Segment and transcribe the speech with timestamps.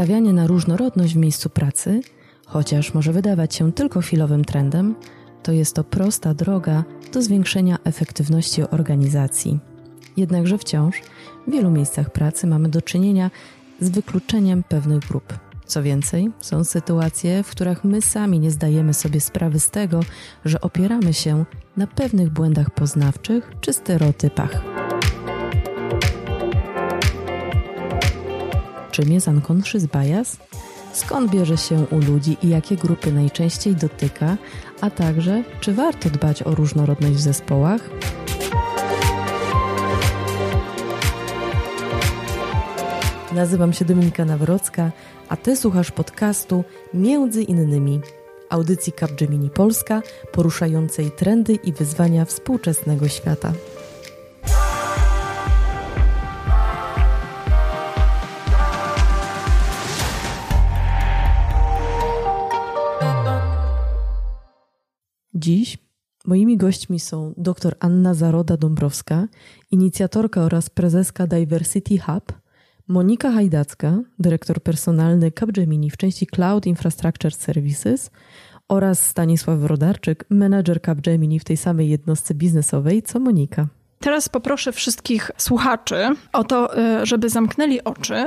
[0.00, 2.00] Stawianie na różnorodność w miejscu pracy,
[2.46, 4.94] chociaż może wydawać się tylko chwilowym trendem,
[5.42, 9.58] to jest to prosta droga do zwiększenia efektywności organizacji.
[10.16, 10.96] Jednakże wciąż
[11.46, 13.30] w wielu miejscach pracy mamy do czynienia
[13.80, 15.38] z wykluczeniem pewnych grup.
[15.66, 20.00] Co więcej, są sytuacje, w których my sami nie zdajemy sobie sprawy z tego,
[20.44, 21.44] że opieramy się
[21.76, 24.79] na pewnych błędach poznawczych czy stereotypach.
[28.90, 30.36] Czym jest unconscious bias?
[30.92, 34.36] Skąd bierze się u ludzi i jakie grupy najczęściej dotyka,
[34.80, 37.90] a także czy warto dbać o różnorodność w zespołach?
[43.32, 44.90] Nazywam się Dominika Nawrocka,
[45.28, 46.64] a Ty słuchasz podcastu
[46.94, 48.00] Między innymi
[48.48, 53.52] audycji Capgemini Polska poruszającej trendy i wyzwania współczesnego świata.
[65.40, 65.78] Dziś
[66.26, 69.26] moimi gośćmi są dr Anna Zaroda-Dąbrowska,
[69.70, 72.32] inicjatorka oraz prezeska Diversity Hub,
[72.88, 78.10] Monika Hajdacka, dyrektor personalny Capgemini w części Cloud Infrastructure Services
[78.68, 83.68] oraz Stanisław Rodarczyk, menedżer Capgemini w tej samej jednostce biznesowej co Monika.
[84.02, 88.24] Teraz poproszę wszystkich słuchaczy o to, y, żeby zamknęli oczy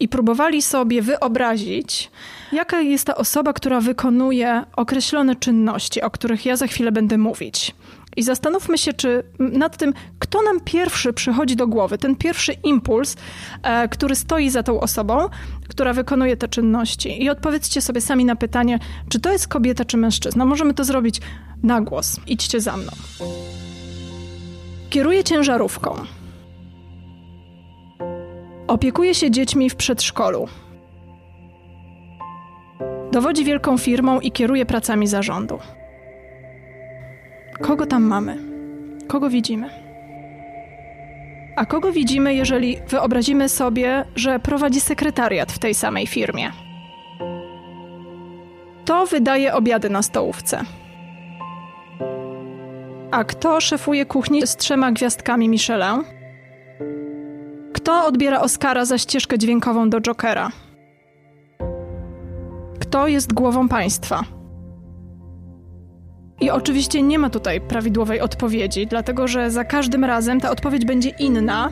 [0.00, 2.10] i próbowali sobie wyobrazić,
[2.52, 7.74] jaka jest ta osoba, która wykonuje określone czynności, o których ja za chwilę będę mówić.
[8.16, 13.16] I zastanówmy się, czy nad tym, kto nam pierwszy przychodzi do głowy, ten pierwszy impuls,
[13.62, 15.28] e, który stoi za tą osobą,
[15.68, 17.22] która wykonuje te czynności.
[17.22, 20.44] I odpowiedzcie sobie sami na pytanie, czy to jest kobieta, czy mężczyzna.
[20.44, 21.20] Możemy to zrobić
[21.62, 22.20] na głos.
[22.26, 22.92] Idźcie za mną.
[24.90, 25.94] Kieruje ciężarówką.
[28.68, 30.48] Opiekuje się dziećmi w przedszkolu.
[33.12, 35.58] Dowodzi wielką firmą i kieruje pracami zarządu.
[37.60, 38.38] Kogo tam mamy?
[39.08, 39.70] Kogo widzimy?
[41.56, 46.52] A kogo widzimy, jeżeli wyobrazimy sobie, że prowadzi sekretariat w tej samej firmie?
[48.84, 50.64] To wydaje obiady na stołówce.
[53.10, 56.04] A kto szefuje kuchni z trzema gwiazdkami Michelin?
[57.72, 60.50] Kto odbiera Oscara za ścieżkę dźwiękową do Jokera?
[62.80, 64.24] Kto jest głową państwa?
[66.40, 71.10] I oczywiście nie ma tutaj prawidłowej odpowiedzi, dlatego że za każdym razem ta odpowiedź będzie
[71.10, 71.70] inna,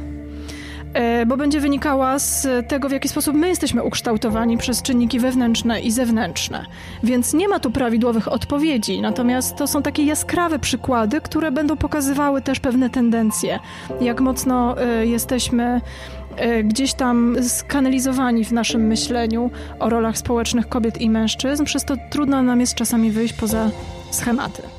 [1.26, 5.90] bo będzie wynikała z tego, w jaki sposób my jesteśmy ukształtowani przez czynniki wewnętrzne i
[5.90, 6.66] zewnętrzne.
[7.02, 12.42] Więc nie ma tu prawidłowych odpowiedzi, natomiast to są takie jaskrawe przykłady, które będą pokazywały
[12.42, 13.58] też pewne tendencje,
[14.00, 15.80] jak mocno e, jesteśmy
[16.36, 21.94] e, gdzieś tam skanalizowani w naszym myśleniu o rolach społecznych kobiet i mężczyzn, przez to
[22.10, 23.70] trudno nam jest czasami wyjść poza
[24.10, 24.77] schematy.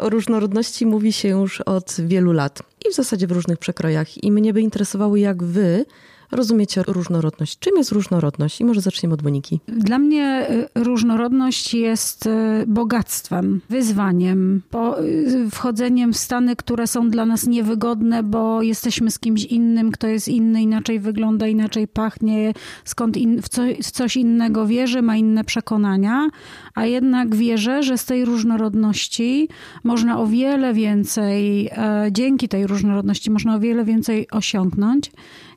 [0.00, 4.24] O różnorodności mówi się już od wielu lat i w zasadzie w różnych przekrojach.
[4.24, 5.84] I mnie by interesowało, jak wy
[6.32, 7.58] rozumiecie różnorodność.
[7.58, 8.60] Czym jest różnorodność?
[8.60, 9.60] I może zaczniemy od Moniki.
[9.68, 12.30] Dla mnie y, różnorodność jest y,
[12.66, 14.62] bogactwem, wyzwaniem,
[15.00, 20.06] y, wchodzeniem w stany, które są dla nas niewygodne, bo jesteśmy z kimś innym, kto
[20.06, 22.52] jest inny, inaczej wygląda, inaczej pachnie,
[22.84, 26.28] skąd in, w, co, w coś innego wierzy, ma inne przekonania,
[26.74, 29.48] a jednak wierzę, że z tej różnorodności
[29.84, 35.10] można o wiele więcej, e, dzięki tej różnorodności można o wiele więcej osiągnąć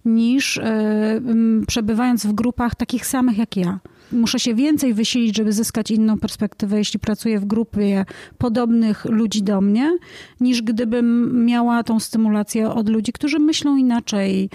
[0.05, 1.21] niż e,
[1.67, 3.79] przebywając w grupach takich samych jak ja.
[4.11, 8.05] Muszę się więcej wysilić, żeby zyskać inną perspektywę, jeśli pracuję w grupie
[8.37, 9.97] podobnych ludzi do mnie,
[10.39, 14.49] niż gdybym miała tą stymulację od ludzi, którzy myślą inaczej,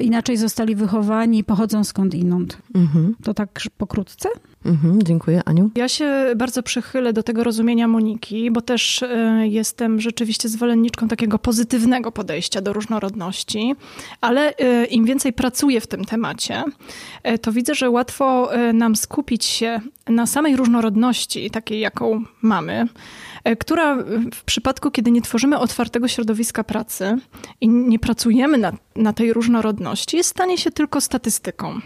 [0.00, 2.58] inaczej zostali wychowani i pochodzą skąd inąd.
[2.74, 3.14] Mhm.
[3.22, 4.28] To tak pokrótce?
[4.64, 5.42] Mhm, dziękuję.
[5.44, 5.70] Aniu?
[5.74, 9.08] Ja się bardzo przychylę do tego rozumienia Moniki, bo też y,
[9.42, 13.74] jestem rzeczywiście zwolenniczką takiego pozytywnego podejścia do różnorodności,
[14.20, 16.64] ale y, im więcej pracuję w tym temacie,
[17.42, 23.96] to widzę, że łatwo nam skupić się na samej różnorodności, takiej jaką mamy, E, która
[24.34, 27.18] w przypadku, kiedy nie tworzymy otwartego środowiska pracy
[27.60, 31.80] i nie pracujemy na, na tej różnorodności, stanie się tylko statystyką.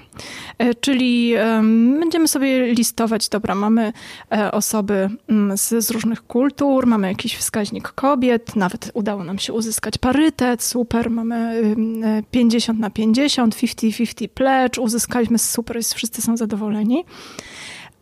[0.59, 1.35] E, czyli
[2.01, 3.93] będziemy sobie listować, dobra, mamy
[4.33, 9.53] e, osoby mm, z, z różnych kultur, mamy jakiś wskaźnik kobiet, nawet udało nam się
[9.53, 11.63] uzyskać parytet, super, mamy
[12.31, 17.05] 50 na 50, 50-50 pledge, uzyskaliśmy super, wszyscy są zadowoleni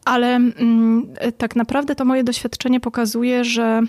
[0.05, 1.07] ale mm,
[1.39, 3.83] tak naprawdę to moje doświadczenie pokazuje, że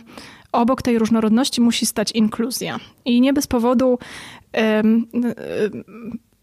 [0.51, 2.79] obok tej różnorodności musi stać inkluzja.
[3.05, 3.99] I nie bez powodu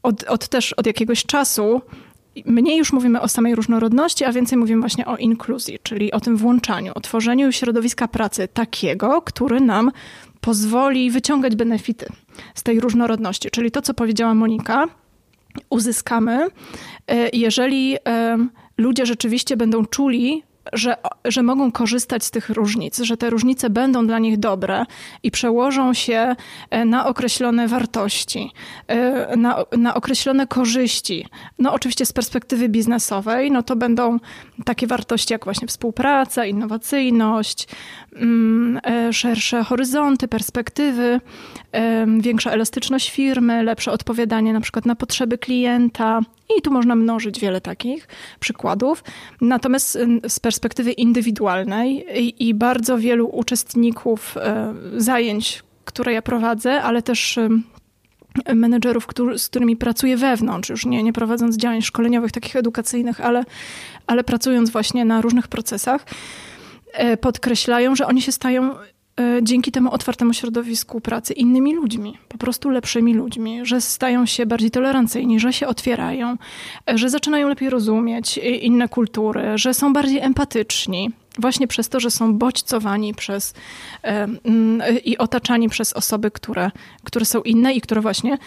[0.03, 1.83] od, od też od jakiegoś czasu
[2.47, 6.37] mniej już mówimy o samej różnorodności, a więcej mówimy właśnie o inkluzji, czyli o tym
[6.37, 9.91] włączaniu, o tworzeniu środowiska pracy takiego, który nam
[10.41, 12.07] pozwoli wyciągać benefity
[12.55, 13.51] z tej różnorodności.
[13.51, 14.87] Czyli to, co powiedziała Monika,
[15.71, 16.47] uzyskamy,
[17.07, 17.97] e, jeżeli
[18.79, 20.43] ludzie rzeczywiście będą czuli,
[20.73, 24.85] że, że mogą korzystać z tych różnic, że te różnice będą dla nich dobre
[25.23, 26.37] i przełożą się
[26.71, 28.51] e, na określone wartości,
[28.87, 31.27] e, na, na określone korzyści.
[31.59, 34.19] No oczywiście z perspektywy biznesowej, no to będą
[34.65, 37.69] takie wartości jak właśnie współpraca, innowacyjność,
[38.17, 41.21] mm, e, szersze horyzonty, perspektywy,
[42.19, 46.21] większa elastyczność firmy, lepsze odpowiadanie na przykład na potrzeby klienta,
[46.59, 48.09] i tu można mnożyć wiele takich
[48.41, 49.05] przykładów.
[49.41, 49.99] Natomiast
[50.29, 57.39] z perspektywy indywidualnej i, i bardzo wielu uczestników e, zajęć, które ja prowadzę, ale też
[58.55, 63.45] menedżerów, który, z którymi pracuję wewnątrz, już nie, nie prowadząc działań szkoleniowych, takich edukacyjnych, ale,
[64.07, 66.07] ale pracując właśnie na różnych procesach,
[66.93, 68.75] e, podkreślają, że oni się stają
[69.43, 74.70] dzięki temu otwartemu środowisku pracy innymi ludźmi, po prostu lepszymi ludźmi, że stają się bardziej
[74.70, 76.37] tolerancyjni, że się otwierają,
[76.91, 81.11] e, że zaczynają lepiej rozumieć inne kultury, że są bardziej empatyczni.
[81.38, 83.55] Właśnie przez to, że są bodźcowani przez
[84.05, 84.29] e,
[85.05, 86.70] i otaczani przez osoby, które,
[87.05, 88.38] które są inne i które właśnie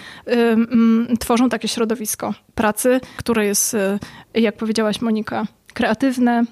[1.19, 3.75] tworzą takie środowisko pracy, które jest,
[4.33, 6.43] jak powiedziałaś Monika, kreatywne,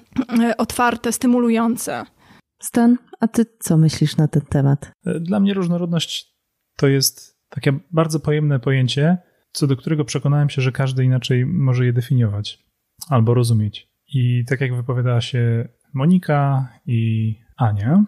[0.58, 2.04] otwarte, stymulujące.
[2.62, 4.92] Stan, a ty co myślisz na ten temat?
[5.20, 6.34] Dla mnie różnorodność
[6.76, 9.18] to jest takie bardzo pojemne pojęcie,
[9.52, 12.64] co do którego przekonałem się, że każdy inaczej może je definiować
[13.08, 13.88] albo rozumieć.
[14.14, 18.04] I tak jak wypowiadała się Monika i Ania,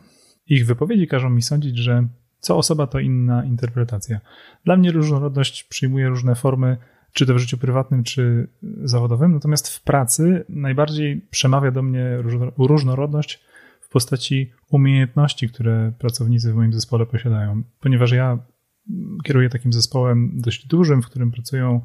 [0.46, 2.08] ich wypowiedzi każą mi sądzić, że
[2.40, 4.20] co osoba to inna interpretacja.
[4.64, 6.76] Dla mnie różnorodność przyjmuje różne formy,
[7.12, 8.48] czy to w życiu prywatnym, czy
[8.84, 12.18] zawodowym, natomiast w pracy najbardziej przemawia do mnie
[12.58, 13.44] różnorodność
[13.96, 17.62] postaci umiejętności, które pracownicy w moim zespole posiadają.
[17.80, 18.38] Ponieważ ja
[19.24, 21.80] kieruję takim zespołem dość dużym, w którym pracują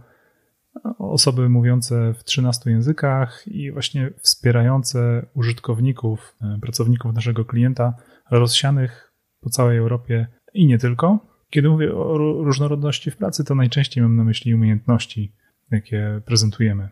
[1.00, 7.94] osoby mówiące w 13 językach i właśnie wspierające użytkowników, e, pracowników naszego klienta
[8.32, 11.20] rozsianych po całej Europie i nie tylko.
[11.50, 15.34] Kiedy mówię o różnorodności w pracy, to najczęściej mam na myśli umiejętności,
[15.72, 16.90] jakie prezentujemy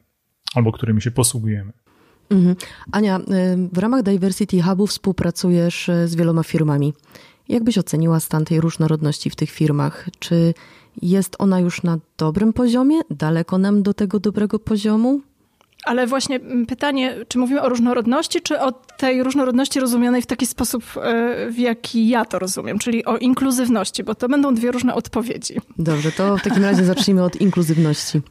[0.56, 1.74] albo którymi się posługujemy.
[2.30, 2.56] Mhm.
[2.92, 3.22] Ania, y,
[3.74, 6.94] w ramach Diversity Hubu współpracujesz y, z wieloma firmami.
[7.50, 10.10] Jak byś oceniła stan tej różnorodności w tych firmach?
[10.20, 10.54] Czy
[11.02, 13.02] jest ona już na dobrym poziomie?
[13.10, 15.22] Daleko nam do tego dobrego poziomu?
[15.84, 20.46] Ale właśnie mm, pytanie, czy mówimy o różnorodności, czy o tej różnorodności rozumianej w taki
[20.46, 24.96] sposób, e, w jaki ja to rozumiem, czyli o inkluzywności, bo to będą dwie różne
[24.96, 25.54] odpowiedzi.
[25.78, 28.22] Dobrze, to w takim razie zacznijmy od inkluzywności.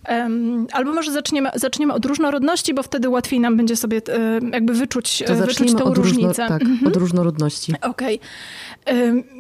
[0.73, 5.23] Albo może zaczniemy, zaczniemy od różnorodności, bo wtedy łatwiej nam będzie sobie e, jakby wyczuć,
[5.27, 6.49] to e, wyczuć tą od różnicę.
[6.49, 6.87] Tak, mhm.
[6.87, 7.73] od różnorodności.
[7.83, 8.17] Okej.
[8.17, 8.29] Okay.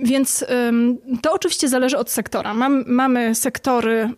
[0.03, 0.45] Więc
[1.23, 2.55] to oczywiście zależy od sektora.
[2.55, 4.11] Mam, mamy sektory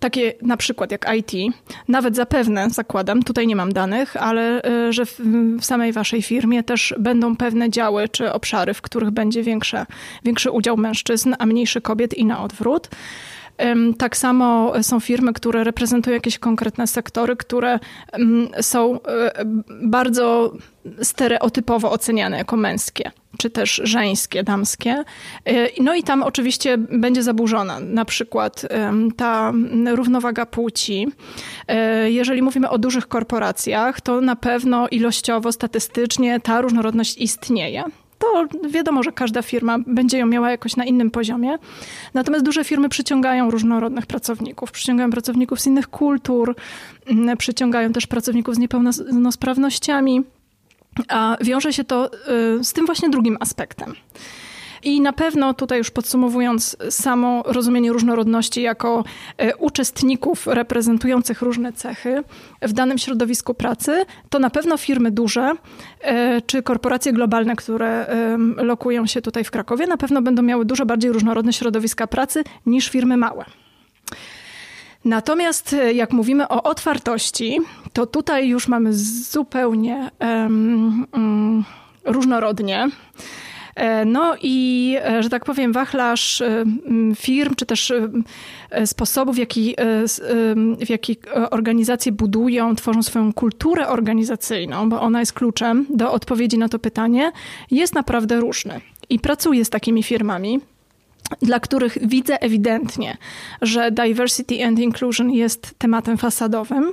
[0.00, 1.54] takie na przykład jak IT,
[1.88, 5.20] nawet zapewne zakładam, tutaj nie mam danych, ale e, że w,
[5.60, 9.86] w samej waszej firmie też będą pewne działy czy obszary, w których będzie większe,
[10.24, 12.88] większy udział mężczyzn, a mniejszy kobiet i na odwrót.
[13.98, 17.78] Tak samo są firmy, które reprezentują jakieś konkretne sektory, które
[18.60, 19.44] są e,
[19.82, 20.52] bardzo
[21.02, 25.04] stereotypowo oceniane jako męskie, czy też żeńskie, damskie.
[25.44, 28.66] E, no i tam oczywiście będzie zaburzona na przykład
[29.16, 29.52] ta
[29.86, 31.06] równowaga płci.
[31.68, 37.84] E, jeżeli mówimy o dużych korporacjach, to na pewno ilościowo, statystycznie ta różnorodność istnieje
[38.18, 41.58] to wiadomo, że każda firma będzie ją miała jakoś na innym poziomie.
[42.14, 46.54] Natomiast duże firmy przyciągają różnorodnych pracowników, przyciągają pracowników z innych kultur,
[47.38, 50.24] przyciągają też pracowników z niepełnosprawnościami.
[51.08, 52.10] A wiąże się to
[52.58, 53.94] y, z tym właśnie drugim aspektem.
[54.82, 59.04] I na pewno tutaj już podsumowując samo rozumienie różnorodności jako
[59.36, 62.22] e, uczestników reprezentujących różne cechy
[62.62, 65.52] w danym środowisku pracy, to na pewno firmy duże
[66.00, 68.06] e, czy korporacje globalne, które
[68.56, 72.90] lokują się tutaj w Krakowie, na pewno będą miały dużo bardziej różnorodne środowiska pracy niż
[72.90, 73.44] firmy małe.
[75.08, 77.58] Natomiast e, jak mówimy o otwartości,
[77.92, 81.64] to tutaj już mamy zupełnie um, um,
[82.04, 82.88] różnorodnie.
[83.74, 86.42] E, no i, e, że tak powiem, wachlarz
[87.16, 87.92] firm, czy też
[88.86, 89.74] sposobów, w jaki,
[90.86, 91.16] w jaki
[91.50, 97.32] organizacje budują, tworzą swoją kulturę organizacyjną, bo ona jest kluczem do odpowiedzi na to pytanie,
[97.70, 98.80] jest naprawdę różny.
[99.10, 100.60] I pracuję z takimi firmami.
[101.42, 103.16] Dla których widzę ewidentnie,
[103.62, 106.92] że diversity and inclusion jest tematem fasadowym,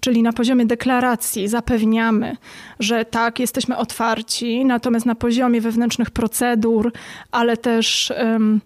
[0.00, 2.36] czyli na poziomie deklaracji zapewniamy,
[2.80, 6.92] że tak, jesteśmy otwarci, natomiast na poziomie wewnętrznych procedur,
[7.30, 8.12] ale też.
[8.22, 8.60] Um,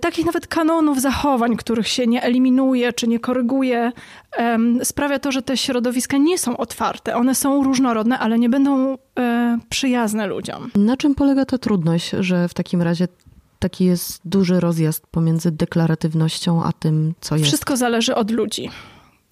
[0.00, 3.92] takich nawet kanonów zachowań, których się nie eliminuje czy nie koryguje,
[4.82, 7.16] sprawia to, że te środowiska nie są otwarte.
[7.16, 10.70] One są różnorodne, ale nie będą e, przyjazne ludziom.
[10.74, 13.08] Na czym polega ta trudność, że w takim razie
[13.60, 17.46] taki jest duży rozjazd pomiędzy deklaratywnością a tym, co jest.
[17.46, 18.70] Wszystko zależy od ludzi.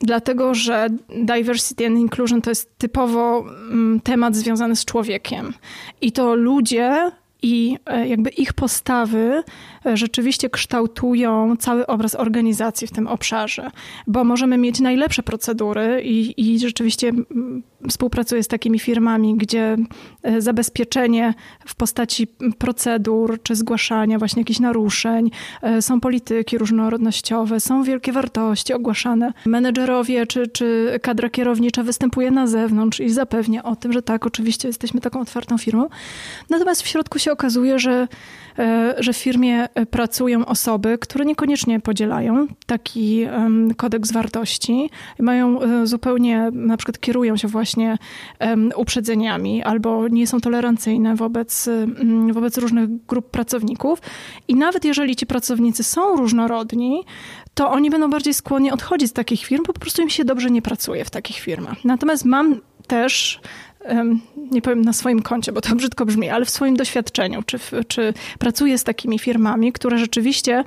[0.00, 0.88] Dlatego, że
[1.24, 5.54] diversity and inclusion to jest typowo mm, temat związany z człowiekiem.
[6.00, 9.42] I to ludzie i e, jakby ich postawy
[9.86, 13.70] e, rzeczywiście kształtują cały obraz organizacji w tym obszarze,
[14.06, 17.12] bo możemy mieć najlepsze procedury i, i rzeczywiście
[17.88, 19.76] współpracuję z takimi firmami, gdzie
[20.22, 21.34] e, zabezpieczenie
[21.66, 22.26] w postaci
[22.58, 25.30] procedur czy zgłaszania właśnie jakichś naruszeń,
[25.80, 29.32] są polityki różnorodnościowe, są wielkie wartości ogłaszane.
[29.46, 34.68] Menedżerowie czy, czy kadra kierownicza występuje na zewnątrz i zapewnia o tym, że tak, oczywiście
[34.68, 35.88] jesteśmy taką otwartą firmą.
[36.50, 38.08] Natomiast w środku się się okazuje, że,
[38.58, 43.26] e, że w firmie pracują osoby, które niekoniecznie podzielają taki
[43.76, 47.98] kodeks wartości, mają e, zupełnie, na przykład kierują się właśnie
[48.76, 51.68] uprzedzeniami albo nie są tolerancyjne wobec,
[52.32, 53.98] wobec różnych grup pracowników.
[54.48, 57.04] I nawet jeżeli ci pracownicy są różnorodni,
[57.54, 60.50] to oni będą bardziej skłonni odchodzić z takich firm, bo po prostu im się dobrze
[60.50, 61.84] nie pracuje w takich firmach.
[61.84, 63.40] Natomiast mam też
[64.50, 67.58] nie powiem na swoim koncie, bo to brzydko brzmi, ale w swoim doświadczeniu, czy,
[67.88, 70.64] czy pracuję z takimi firmami, które rzeczywiście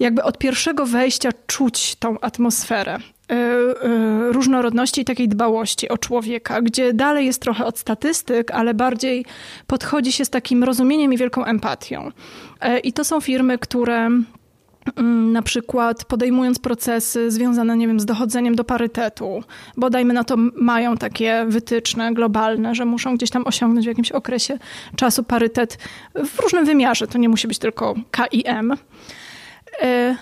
[0.00, 6.62] jakby od pierwszego wejścia czuć tą atmosferę e, e, różnorodności i takiej dbałości o człowieka,
[6.62, 9.24] gdzie dalej jest trochę od statystyk, ale bardziej
[9.66, 12.10] podchodzi się z takim rozumieniem i wielką empatią.
[12.60, 14.10] E, I to są firmy, które
[15.32, 19.42] na przykład podejmując procesy związane, nie wiem, z dochodzeniem do parytetu,
[19.76, 24.12] bo dajmy na to mają takie wytyczne globalne, że muszą gdzieś tam osiągnąć w jakimś
[24.12, 24.58] okresie
[24.96, 25.78] czasu parytet
[26.14, 28.76] w różnym wymiarze, to nie musi być tylko KIM.
[29.80, 30.16] Mm,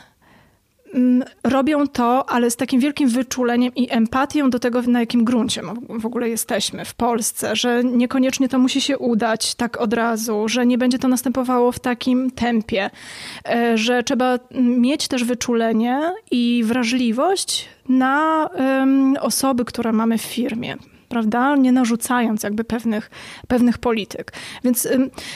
[1.44, 6.06] robią to, ale z takim wielkim wyczuleniem i empatią do tego, na jakim gruncie w
[6.06, 10.78] ogóle jesteśmy w Polsce, że niekoniecznie to musi się udać tak od razu, że nie
[10.78, 12.90] będzie to następowało w takim tempie,
[13.48, 18.48] e, że trzeba mieć też wyczulenie i wrażliwość na
[19.20, 20.76] osoby, które mamy w firmie
[21.16, 21.56] prawda?
[21.56, 23.10] Nie narzucając jakby pewnych,
[23.48, 24.32] pewnych polityk.
[24.64, 24.88] Więc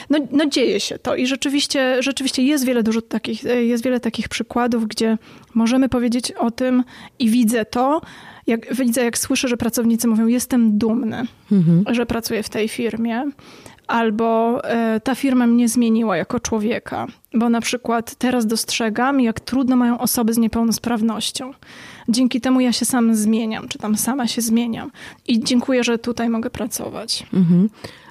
[0.09, 4.29] no, no dzieje się to i rzeczywiście, rzeczywiście jest wiele dużo takich, jest wiele takich
[4.29, 5.17] przykładów, gdzie
[5.53, 6.83] możemy powiedzieć o tym
[7.19, 8.01] i widzę to,
[8.47, 11.95] jak, widzę, jak słyszę, że pracownicy mówią, jestem dumny, mhm.
[11.95, 13.23] że pracuję w tej firmie,
[13.87, 19.75] albo e, ta firma mnie zmieniła jako człowieka, bo na przykład teraz dostrzegam, jak trudno
[19.75, 21.51] mają osoby z niepełnosprawnością.
[22.11, 24.91] Dzięki temu ja się sam zmieniam, czy tam sama się zmieniam.
[25.27, 27.25] I dziękuję, że tutaj mogę pracować.
[27.33, 27.69] Mhm.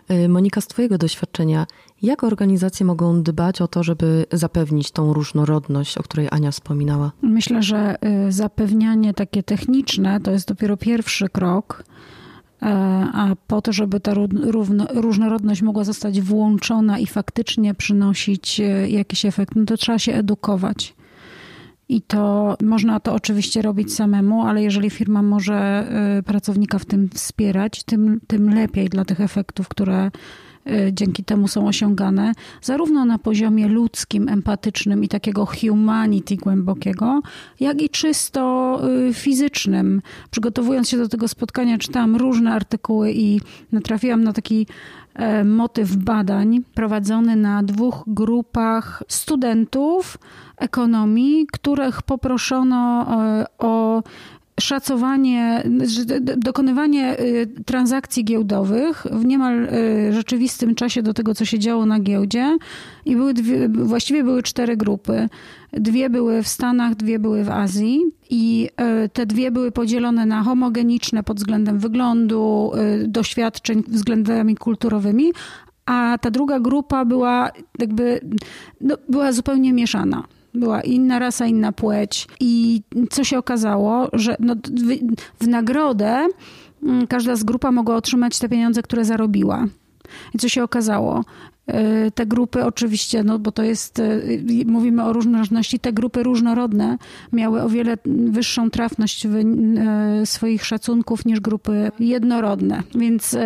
[0.09, 1.67] E, Monika, z Twojego doświadczenia,
[2.03, 7.13] jak organizacje mogą dbać o to, żeby zapewnić tą różnorodność, o której Ania wspominała?
[7.23, 7.97] Myślę, że
[8.29, 11.85] y, zapewnianie takie techniczne to jest dopiero pierwszy krok.
[12.63, 12.67] E,
[13.13, 14.15] a po to, żeby ta
[14.95, 20.95] różnorodność mogła zostać włączona i faktycznie przynosić e, jakiś efekt, no to trzeba się edukować.
[21.91, 27.09] I to można to oczywiście robić samemu, ale jeżeli firma może e, pracownika w tym
[27.09, 30.11] wspierać, tym, tym lepiej dla tych efektów, które
[30.67, 32.33] Y, dzięki temu są osiągane,
[32.63, 37.21] zarówno na poziomie ludzkim, empatycznym i takiego humanity głębokiego,
[37.61, 40.03] jak i czysto y, fizycznym.
[40.31, 43.41] Przygotowując się do tego spotkania, czytałam różne artykuły i
[43.73, 44.67] natrafiłam na taki
[45.45, 50.19] motyw badań prowadzony na dwóch grupach studentów
[50.57, 54.03] ekonomii, których poproszono e, o
[54.61, 55.63] szacowanie,
[56.37, 62.01] dokonywanie y, transakcji giełdowych w niemal y, rzeczywistym czasie do tego, co się działo na
[62.01, 62.59] giełdzie.
[63.05, 65.29] I były dwie, właściwie były cztery grupy.
[65.73, 68.01] Dwie były w Stanach, dwie były w Azji.
[68.31, 68.69] I
[69.05, 72.73] y, te dwie były podzielone na homogeniczne pod względem wyglądu,
[73.07, 75.33] doświadczeń względami kulturowymi,
[75.87, 78.21] a ta druga grupa była jakby
[78.81, 82.27] no, była zupełnie mieszana była inna rasa, inna płeć.
[82.41, 86.27] I co się okazało, że no, w, w nagrodę
[86.83, 89.67] mm, każda z grupa mogła otrzymać te pieniądze, które zarobiła.
[90.35, 91.25] I co się okazało?
[91.73, 94.21] E, te grupy oczywiście, no bo to jest, e,
[94.67, 96.99] mówimy o różnorodności, te grupy różnorodne
[97.33, 99.31] miały o wiele wyższą trafność e,
[100.25, 102.83] swoich szacunków niż grupy jednorodne.
[102.95, 103.37] Więc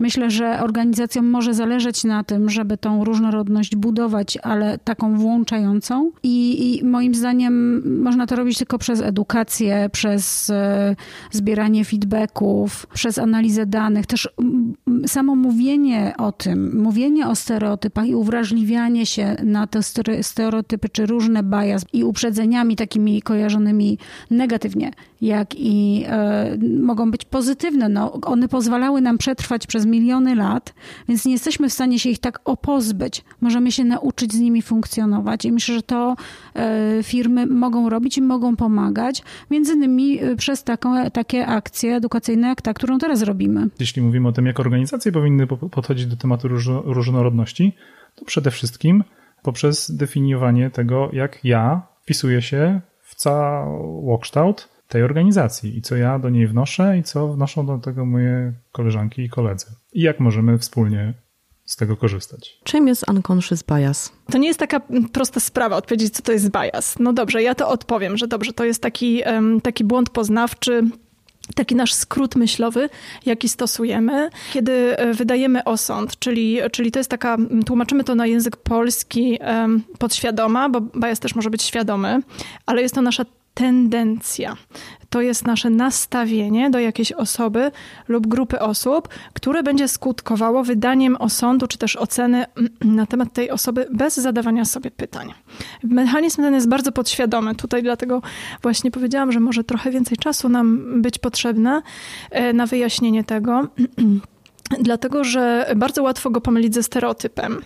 [0.00, 6.10] myślę, że organizacjom może zależeć na tym, żeby tą różnorodność budować, ale taką włączającą.
[6.22, 10.52] I, i moim zdaniem można to robić tylko przez edukację, przez
[11.30, 14.06] zbieranie feedbacków, przez analizę danych.
[14.06, 14.28] Też
[15.06, 19.80] samo mówienie o tym, mówienie o stereotypach i uwrażliwianie się na te
[20.22, 23.98] stereotypy czy różne bias i uprzedzeniami takimi kojarzonymi
[24.30, 27.88] negatywnie, jak i e, mogą być pozytywne.
[27.88, 30.74] No, one pozwalały nam przetrwać przez miliony lat,
[31.08, 33.24] więc nie jesteśmy w stanie się ich tak opozbyć.
[33.40, 36.16] Możemy się nauczyć z nimi funkcjonować i myślę, że to
[36.54, 42.48] e, firmy mogą robić i mogą pomagać, między innymi e, przez taką, takie akcje edukacyjne
[42.48, 43.68] jak ta, którą teraz robimy.
[43.80, 47.76] Jeśli mówimy o tym, jak organizacje powinny podchodzić do tematu różnorodności, różnorodności,
[48.14, 49.04] to przede wszystkim
[49.42, 56.30] poprzez definiowanie tego, jak ja wpisuję się w całokształt tej organizacji i co ja do
[56.30, 59.66] niej wnoszę i co wnoszą do tego moje koleżanki i koledzy.
[59.92, 61.14] I jak możemy wspólnie
[61.64, 62.60] z tego korzystać.
[62.64, 64.12] Czym jest unconscious bias?
[64.32, 64.80] To nie jest taka
[65.12, 66.98] prosta sprawa odpowiedzieć, co to jest bias.
[66.98, 69.22] No dobrze, ja to odpowiem, że dobrze, to jest taki,
[69.62, 70.82] taki błąd poznawczy,
[71.54, 72.88] taki nasz skrót myślowy,
[73.26, 78.56] jaki stosujemy, kiedy e, wydajemy osąd, czyli, czyli to jest taka, tłumaczymy to na język
[78.56, 79.38] polski
[79.98, 82.22] podświadoma, bo bias też może być świadomy,
[82.66, 84.56] ale jest to nasza tendencja.
[85.10, 87.70] To jest nasze nastawienie do jakiejś osoby
[88.08, 92.44] lub grupy osób, które będzie skutkowało wydaniem osądu czy też oceny
[92.98, 95.32] na temat tej osoby bez zadawania sobie pytań.
[95.82, 97.54] Mechanizm ten jest bardzo podświadomy.
[97.54, 98.22] Tutaj dlatego
[98.62, 101.82] właśnie powiedziałam, że może trochę więcej czasu nam być potrzebne
[102.30, 103.68] e, na wyjaśnienie tego.
[104.80, 107.62] Dlatego, że bardzo łatwo go pomylić ze stereotypem,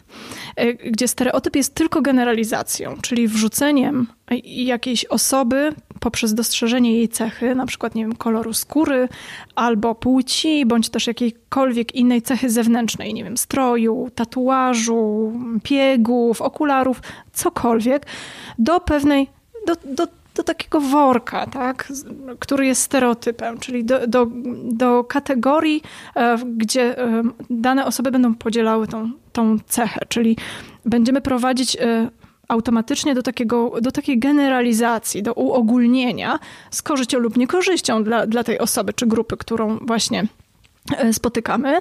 [0.57, 4.07] e, gdzie stereotyp jest tylko generalizacją, czyli wrzuceniem
[4.45, 9.09] jakiejś osoby poprzez dostrzeżenie jej cechy, na przykład, nie wiem, koloru skóry
[9.55, 17.01] albo płci, bądź też jakiejkolwiek innej cechy zewnętrznej, nie wiem, stroju, tatuażu, piegów, okularów,
[17.33, 18.07] cokolwiek,
[18.59, 19.29] do pewnej,
[19.67, 21.93] do, do do takiego worka, tak,
[22.39, 24.27] który jest stereotypem, czyli do, do,
[24.65, 25.83] do kategorii,
[26.17, 30.37] e, gdzie e, dane osoby będą podzielały tą, tą cechę, czyli
[30.85, 32.11] będziemy prowadzić e,
[32.49, 36.39] automatycznie do, takiego, do takiej generalizacji, do uogólnienia
[36.71, 40.27] z korzyścią lub niekorzyścią dla, dla tej osoby czy grupy, którą właśnie
[41.13, 41.81] spotykamy,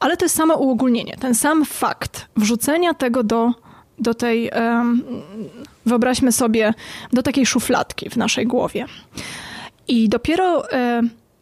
[0.00, 3.63] ale to jest samo uogólnienie, ten sam fakt wrzucenia tego do
[3.98, 4.50] do tej,
[5.86, 6.74] wyobraźmy sobie,
[7.12, 8.86] do takiej szufladki w naszej głowie.
[9.88, 10.62] I dopiero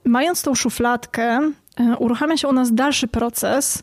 [0.05, 1.53] mając tą szufladkę,
[1.99, 3.83] uruchamia się u nas dalszy proces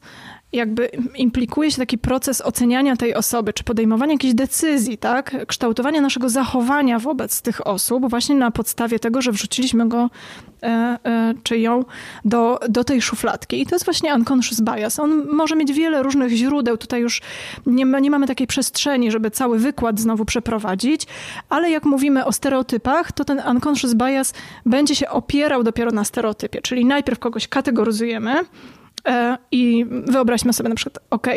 [0.54, 5.46] jakby implikuje się taki proces oceniania tej osoby, czy podejmowania jakichś decyzji, tak?
[5.48, 10.10] Kształtowania naszego zachowania wobec tych osób, właśnie na podstawie tego, że wrzuciliśmy go
[10.64, 10.68] e,
[11.06, 11.86] e, czy ją
[12.26, 13.62] do, do tej szufladki.
[13.62, 15.00] I to jest właśnie unconscious bias.
[15.00, 16.78] On może mieć wiele różnych źródeł.
[16.78, 17.22] Tutaj już
[17.66, 21.08] nie, nie mamy takiej przestrzeni, żeby cały wykład znowu przeprowadzić,
[21.50, 24.34] ale jak mówimy o stereotypach, to ten unconscious bias
[24.66, 28.36] będzie się opierał dopiero na stereotypie, czyli najpierw kogoś kategoryzujemy,
[29.52, 31.28] I wyobraźmy sobie na przykład, ok,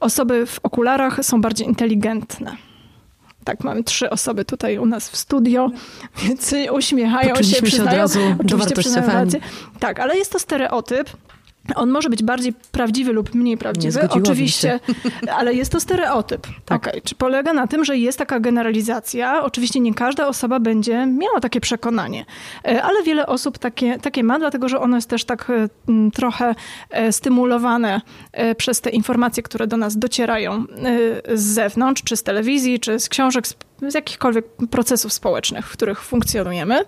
[0.00, 2.56] osoby w okularach są bardziej inteligentne.
[3.44, 5.70] Tak, mamy trzy osoby tutaj u nas w studio,
[6.22, 7.70] więc uśmiechają się, przyznają.
[7.70, 8.90] się od razu do wartości
[9.80, 11.10] Tak, ale jest to stereotyp,
[11.74, 14.80] on może być bardziej prawdziwy lub mniej prawdziwy, oczywiście,
[15.38, 16.46] ale jest to stereotyp.
[16.64, 16.88] Tak.
[16.88, 17.00] Okay.
[17.00, 19.42] Czy polega na tym, że jest taka generalizacja?
[19.42, 22.24] Oczywiście nie każda osoba będzie miała takie przekonanie,
[22.64, 25.68] e, ale wiele osób takie, takie ma, dlatego że ono jest też tak e,
[26.10, 26.54] trochę
[26.90, 28.00] e, stymulowane
[28.56, 30.64] przez te informacje, które do nas docierają
[31.34, 33.46] z zewnątrz, czy z telewizji, czy z książek,
[33.88, 36.84] z jakichkolwiek procesów społecznych, w których funkcjonujemy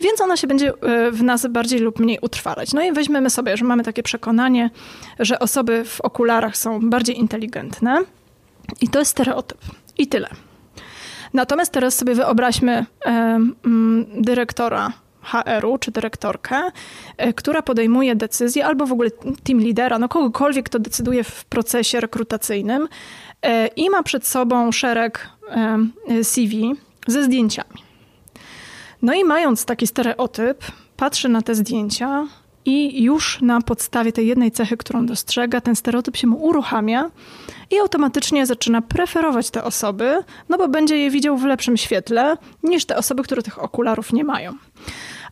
[0.00, 2.72] więc ona się będzie e, w nas bardziej lub mniej utrwalać.
[2.72, 4.70] No i weźmiemy sobie, że mamy takie przekonanie,
[5.18, 7.98] że osoby w okularach są bardziej inteligentne
[8.80, 9.58] i to jest stereotyp.
[9.98, 10.28] I tyle.
[11.34, 13.38] Natomiast teraz sobie wyobraźmy e,
[14.16, 16.56] dyrektora HR-u czy dyrektorkę,
[17.16, 19.10] e, która podejmuje decyzję, albo w ogóle
[19.44, 22.88] team lidera, no kogokolwiek, kto decyduje w procesie rekrutacyjnym
[23.76, 25.28] i ma przed sobą szereg
[26.22, 26.74] CV
[27.06, 27.83] ze zdjęciami.
[29.04, 30.64] No i mając taki stereotyp,
[30.96, 32.26] patrzy na te zdjęcia
[32.64, 37.10] i już na podstawie tej jednej cechy, którą dostrzega, ten stereotyp się mu uruchamia
[37.70, 42.84] i automatycznie zaczyna preferować te osoby, no bo będzie je widział w lepszym świetle niż
[42.84, 44.52] te osoby, które tych okularów nie mają.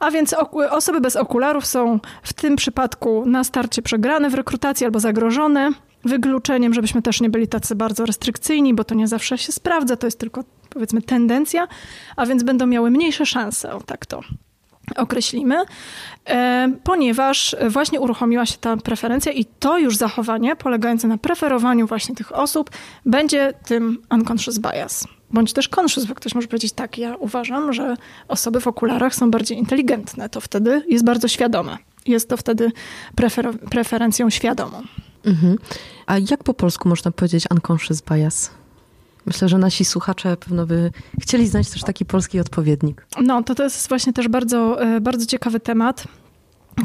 [0.00, 0.34] A więc
[0.70, 5.70] osoby bez okularów są w tym przypadku na starcie przegrane w rekrutacji albo zagrożone.
[6.04, 10.06] Wykluczeniem, żebyśmy też nie byli tacy bardzo restrykcyjni, bo to nie zawsze się sprawdza, to
[10.06, 11.68] jest tylko powiedzmy tendencja,
[12.16, 14.20] a więc będą miały mniejsze szanse, o tak to
[14.96, 15.56] określimy,
[16.28, 22.14] e, ponieważ właśnie uruchomiła się ta preferencja i to już zachowanie polegające na preferowaniu właśnie
[22.14, 22.70] tych osób
[23.06, 25.06] będzie tym unconscious bias.
[25.30, 27.96] Bądź też conscious, bo ktoś może powiedzieć, tak, ja uważam, że
[28.28, 30.28] osoby w okularach są bardziej inteligentne.
[30.28, 31.78] To wtedy jest bardzo świadome.
[32.06, 32.72] Jest to wtedy
[33.16, 34.82] prefer preferencją świadomą.
[35.24, 35.58] Mhm.
[36.06, 38.50] A jak po polsku można powiedzieć unconscious bias?
[39.26, 43.06] Myślę, że nasi słuchacze pewno by chcieli znać też taki polski odpowiednik.
[43.20, 46.04] No, to to jest właśnie też bardzo, e, bardzo ciekawy temat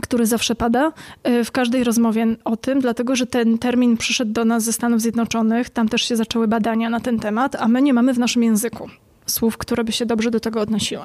[0.01, 0.91] który zawsze pada
[1.23, 5.01] e, w każdej rozmowie o tym, dlatego że ten termin przyszedł do nas ze Stanów
[5.01, 8.43] Zjednoczonych, tam też się zaczęły badania na ten temat, a my nie mamy w naszym
[8.43, 8.89] języku
[9.25, 11.03] słów, które by się dobrze do tego odnosiły.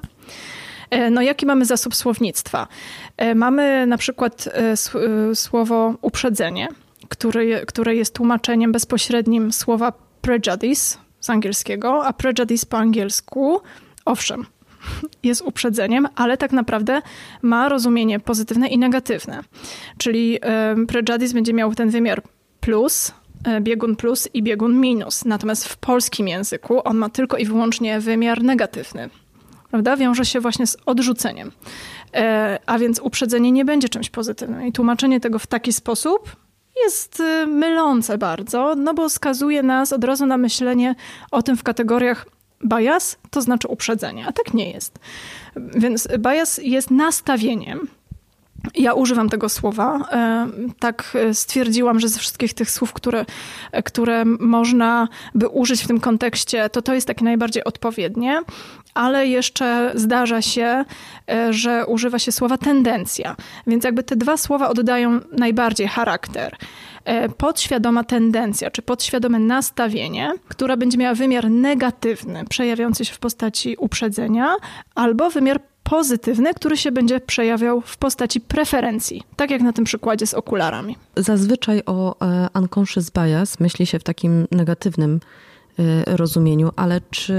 [0.90, 2.68] E, no jaki mamy zasób słownictwa?
[3.35, 4.49] Mamy na przykład
[5.35, 6.68] słowo uprzedzenie,
[7.09, 9.92] które, które jest tłumaczeniem bezpośrednim słowa
[10.23, 13.61] prejudice, z angielskiego, a prejudice po angielsku,
[14.05, 14.47] owszem,
[15.23, 17.03] jest uprzedzeniem, ale tak naprawdę
[17.43, 19.41] ma rozumienie pozytywne i negatywne.
[19.99, 20.39] Czyli
[20.89, 22.23] prejudice będzie miał ten wymiar
[22.61, 23.13] plus,
[23.45, 25.25] e, biegun plus i biegun minus.
[25.25, 29.11] Natomiast w polskim języku on ma tylko i wyłącznie wymiar negatywny.
[29.71, 29.97] Prawda?
[29.97, 31.53] Wiąże się właśnie z odrzuceniem.
[32.15, 34.67] E, a więc uprzedzenie nie będzie czymś pozytywnym.
[34.67, 36.37] I tłumaczenie tego w taki sposób
[36.85, 40.95] jest y, mylące bardzo, no bo skazuje nas od razu na myślenie
[41.31, 42.27] o tym w kategoriach
[42.67, 44.99] bias, to znaczy uprzedzenie, a tak nie jest.
[45.57, 47.89] Więc bias jest nastawieniem,
[48.75, 50.09] ja używam tego słowa.
[50.12, 50.46] E,
[50.79, 53.25] tak stwierdziłam, że ze wszystkich tych słów, które,
[53.85, 58.42] które można by użyć w tym kontekście, to to jest takie najbardziej odpowiednie,
[58.94, 60.85] ale jeszcze zdarza się,
[61.31, 63.37] e, że używa się słowa tendencja.
[63.66, 66.57] Więc jakby te dwa słowa oddają najbardziej charakter.
[67.05, 73.77] E, podświadoma tendencja, czy podświadome nastawienie, która będzie miała wymiar negatywny, przejawiający się w postaci
[73.79, 74.57] uprzedzenia,
[74.94, 80.27] albo wymiar pozytywny, który się będzie przejawiał w postaci preferencji, tak jak na tym przykładzie
[80.27, 80.97] z okularami.
[81.16, 85.21] Zazwyczaj o e, unconscious bias myśli się w takim negatywnym
[86.07, 87.35] rozumieniu, ale czy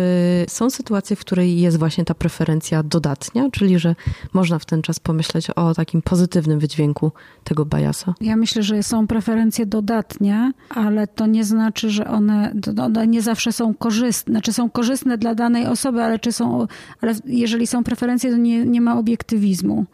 [0.48, 3.96] są sytuacje, w której jest właśnie ta preferencja dodatnia, czyli że
[4.34, 7.12] można w ten czas pomyśleć o takim pozytywnym wydźwięku
[7.44, 8.14] tego bajasa?
[8.22, 13.52] Ja myślę, że są preferencje dodatnie, ale to nie znaczy, że one, one nie zawsze
[13.52, 14.34] są korzystne.
[14.34, 16.68] Znaczy są korzystne dla danej osoby, ale czy są,
[17.02, 19.86] ale jeżeli są preferencje, to nie, nie ma obiektywizmu.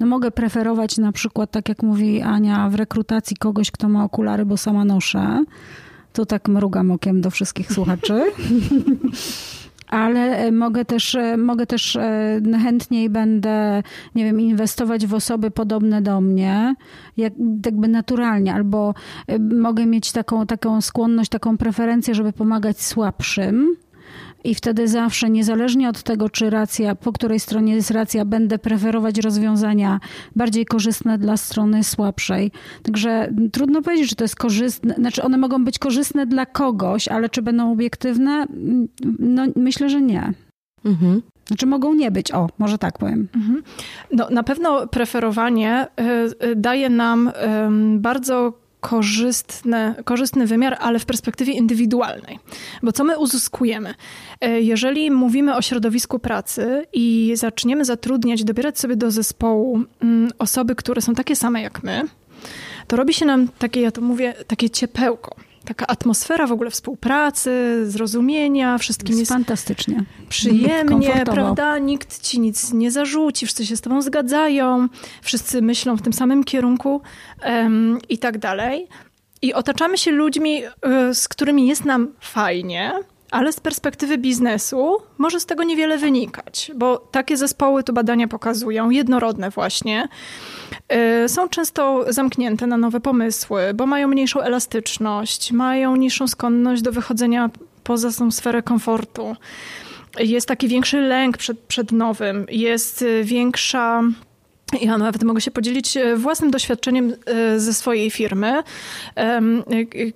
[0.00, 4.46] No mogę preferować na przykład, tak jak mówi Ania, w rekrutacji kogoś, kto ma okulary,
[4.46, 5.44] bo sama noszę,
[6.16, 8.24] tu tak mrugam okiem do wszystkich słuchaczy.
[9.88, 13.82] ale e, mogę też, e, mogę też e, chętniej będę,
[14.14, 16.74] nie wiem, inwestować w osoby podobne do mnie,
[17.16, 17.32] jak,
[17.64, 18.94] jakby naturalnie, albo
[19.38, 23.76] mogę mieć taką, taką skłonność, taką preferencję, żeby pomagać słabszym
[24.46, 29.18] i wtedy zawsze, niezależnie od tego, czy racja, po której stronie jest racja, będę preferować
[29.18, 30.00] rozwiązania
[30.36, 32.50] bardziej korzystne dla strony słabszej.
[32.82, 37.28] Także trudno powiedzieć, czy to jest korzystne, znaczy one mogą być korzystne dla kogoś, ale
[37.28, 38.46] czy będą obiektywne?
[39.18, 40.32] No myślę, że nie.
[40.84, 41.22] Mhm.
[41.46, 43.28] Znaczy mogą nie być, o, może tak powiem.
[43.36, 43.62] Mhm.
[44.12, 45.86] No, na pewno preferowanie
[46.40, 47.32] y, y, daje nam
[47.98, 52.38] bardzo korzystne, korzystny wymiar, ale w perspektywie indywidualnej.
[52.82, 53.94] Bo co my uzyskujemy?
[54.40, 60.74] E, jeżeli mówimy o środowisku pracy i zaczniemy zatrudniać, dobierać sobie do zespołu mm, osoby,
[60.74, 62.02] które są takie same jak my,
[62.86, 65.36] to robi się nam takie, ja to mówię, takie ciepełko
[65.66, 70.04] taka atmosfera w ogóle współpracy, zrozumienia, wszystkim jest, jest fantastycznie.
[70.28, 71.78] Przyjemnie, prawda?
[71.78, 74.88] Nikt ci nic nie zarzuci, wszyscy się z tobą zgadzają,
[75.22, 77.02] wszyscy myślą w tym samym kierunku
[77.44, 78.88] um, i tak dalej.
[79.42, 82.92] I otaczamy się ludźmi, y, z którymi jest nam fajnie,
[83.30, 88.90] ale z perspektywy biznesu może z tego niewiele wynikać, bo takie zespoły tu badania pokazują,
[88.90, 90.08] jednorodne właśnie,
[91.24, 96.92] y, są często zamknięte na nowe pomysły, bo mają mniejszą elastyczność, mają niższą skłonność do
[96.92, 97.50] wychodzenia
[97.84, 99.36] poza tą sferę komfortu.
[100.18, 104.02] Jest taki większy lęk przed, przed nowym, jest y, większa
[104.80, 107.12] ja nawet mogę się podzielić y, własnym doświadczeniem
[107.56, 108.62] ze swojej firmy.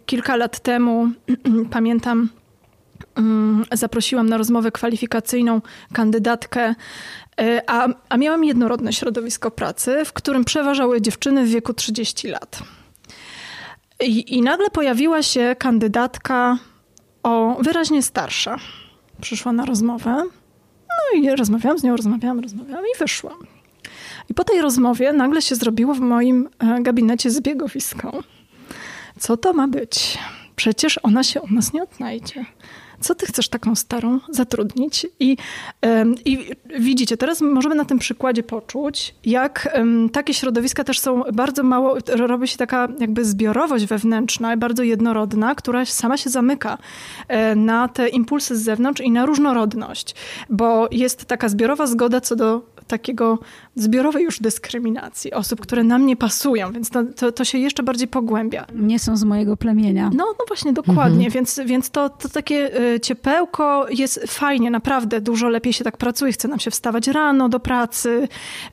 [0.06, 1.08] Kilka lat temu
[1.70, 2.28] pamiętam,
[3.72, 5.60] zaprosiłam na rozmowę kwalifikacyjną
[5.92, 6.74] kandydatkę,
[7.40, 12.62] e, a, a miałam jednorodne środowisko pracy, w którym przeważały dziewczyny w wieku 30 lat.
[14.00, 16.58] I, I nagle pojawiła się kandydatka
[17.22, 18.56] o wyraźnie starsza.
[19.20, 20.24] Przyszła na rozmowę.
[20.88, 23.38] No i rozmawiałam z nią, rozmawiałam, rozmawiałam i wyszłam.
[24.28, 28.22] I po tej rozmowie nagle się zrobiło w moim e, gabinecie zbiegowisko.
[29.18, 30.18] Co to ma być?
[30.56, 32.44] Przecież ona się u nas nie odnajdzie
[33.00, 35.06] co ty chcesz taką starą zatrudnić?
[35.20, 35.36] I,
[36.24, 36.38] i
[36.80, 39.78] widzicie, teraz możemy na tym przykładzie poczuć, jak
[40.12, 45.84] takie środowiska też są bardzo mało, robi się taka jakby zbiorowość wewnętrzna, bardzo jednorodna, która
[45.84, 46.78] sama się zamyka
[47.28, 50.14] e, na te impulsy z zewnątrz i na różnorodność,
[50.50, 53.38] bo jest taka zbiorowa zgoda co do takiego
[53.74, 58.08] zbiorowej już dyskryminacji osób, które nam nie pasują, więc to, to, to, się jeszcze bardziej
[58.08, 58.66] pogłębia.
[58.74, 60.10] Nie są z mojego plemienia.
[60.14, 61.30] No, no właśnie, dokładnie, mhm.
[61.32, 66.32] więc, więc to, to takie y, ciepełko jest fajnie, naprawdę dużo lepiej się tak pracuje,
[66.32, 68.28] chce nam się wstawać rano do pracy,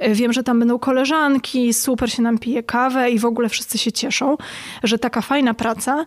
[0.06, 3.78] y, wiem, że tam będą koleżanki, super się nam pije kawę i w ogóle wszyscy
[3.78, 4.38] się cieszą,
[4.84, 6.06] że taka fajna praca,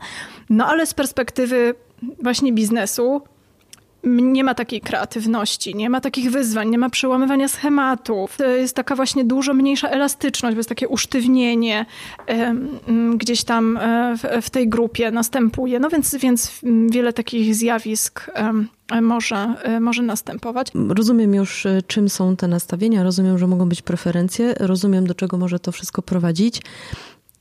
[0.51, 1.75] no ale z perspektywy
[2.23, 3.23] właśnie biznesu,
[4.05, 8.37] nie ma takiej kreatywności, nie ma takich wyzwań, nie ma przełamywania schematów.
[8.37, 11.87] To jest taka właśnie dużo mniejsza elastyczność, bo jest takie usztywnienie
[13.17, 15.81] gdzieś tam e, w, tej grupie następuje.
[15.81, 16.61] No więc, więc
[16.91, 18.31] wiele takich zjawisk
[19.03, 20.69] może, e, może następować.
[20.89, 25.39] Rozumiem już, e, czym są te nastawienia, rozumiem, że mogą być preferencje, rozumiem, do czego
[25.39, 26.63] może to wszystko prowadzić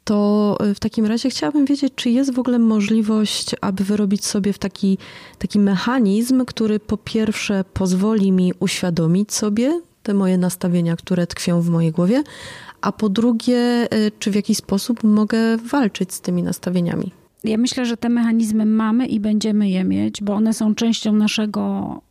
[0.10, 4.54] to e, w takim razie chciałabym wiedzieć, czy jest w ogóle możliwość, aby wyrobić sobie
[4.54, 4.98] w taki,
[5.38, 11.70] taki mechanizm, który po pierwsze pozwoli mi uświadomić sobie te moje nastawienia, które tkwią w
[11.70, 12.24] mojej głowie,
[12.82, 13.88] a po drugie, e,
[14.20, 17.12] czy w jakiś sposób mogę walczyć z tymi nastawieniami.
[17.44, 22.02] Ja myślę, że te mechanizmy mamy i będziemy je mieć, bo one są częścią naszego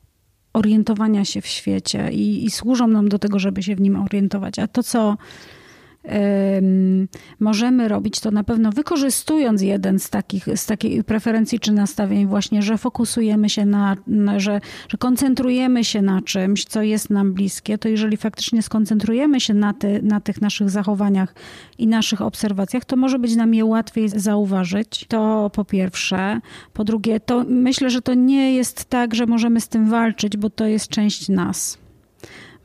[0.53, 4.59] orientowania się w świecie i, i służą nam do tego, żeby się w nim orientować.
[4.59, 5.17] A to, co
[7.41, 12.63] możemy robić to na pewno wykorzystując jeden z takich, z takich preferencji czy nastawień właśnie,
[12.63, 17.79] że fokusujemy się na, na że, że koncentrujemy się na czymś, co jest nam bliskie,
[17.79, 21.35] to jeżeli faktycznie skoncentrujemy się na, ty, na tych naszych zachowaniach
[21.79, 25.05] i naszych obserwacjach, to może być nam je łatwiej zauważyć.
[25.09, 26.41] To po pierwsze.
[26.73, 30.51] Po drugie, to myślę, że to nie jest tak, że możemy z tym walczyć, bo
[30.51, 31.88] to jest część nas.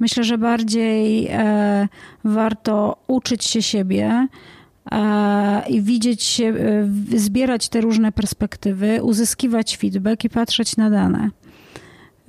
[0.03, 1.87] Myślę, że bardziej e,
[2.23, 4.27] warto uczyć się siebie
[4.91, 6.45] e, i widzieć się,
[7.13, 11.29] e, zbierać te różne perspektywy, uzyskiwać feedback i patrzeć na dane.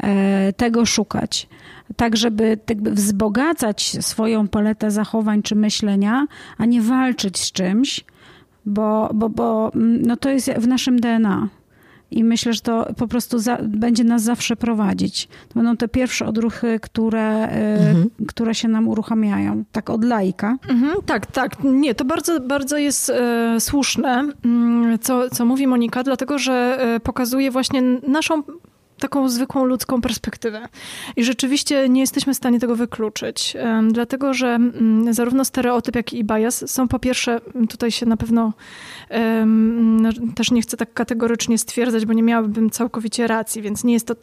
[0.02, 1.48] E, tego szukać.
[1.96, 6.26] Tak, żeby jakby wzbogacać swoją paletę zachowań czy myślenia,
[6.58, 8.04] a nie walczyć z czymś,
[8.66, 11.48] bo, bo, bo mm, no to jest w naszym DNA
[12.14, 15.28] i myślę, że to po prostu za, będzie nas zawsze prowadzić.
[15.48, 18.10] To będą te pierwsze odruchy, które, y, mhm.
[18.26, 19.64] które się nam uruchamiają.
[19.72, 20.58] Tak od lajka.
[20.68, 21.64] Mhm, tak, tak.
[21.64, 27.00] Nie, to bardzo, bardzo jest e, słuszne, mm, co, co mówi Monika, dlatego że e,
[27.00, 28.42] pokazuje właśnie naszą
[28.98, 30.68] taką zwykłą ludzką perspektywę.
[31.16, 33.56] I rzeczywiście nie jesteśmy w stanie tego wykluczyć,
[33.92, 38.52] dlatego że mm, zarówno stereotyp, jak i bias są po pierwsze, tutaj się na pewno
[39.46, 44.06] no, też nie chcę tak kategorycznie stwierdzać, bo nie miałabym całkowicie racji, więc nie jest
[44.06, 44.14] to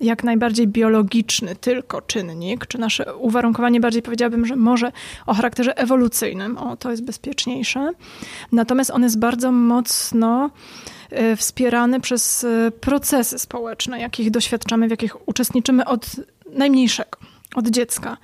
[0.00, 4.92] jak najbardziej biologiczny tylko czynnik, czy nasze uwarunkowanie bardziej powiedziałabym, że może
[5.26, 7.92] o charakterze ewolucyjnym, o to jest bezpieczniejsze.
[8.52, 10.50] Natomiast on jest bardzo mocno
[11.36, 16.06] wspierany przez e, procesy społeczne, jakich doświadczamy, w jakich uczestniczymy od
[16.52, 17.18] najmniejszego,
[17.54, 18.16] od dziecka.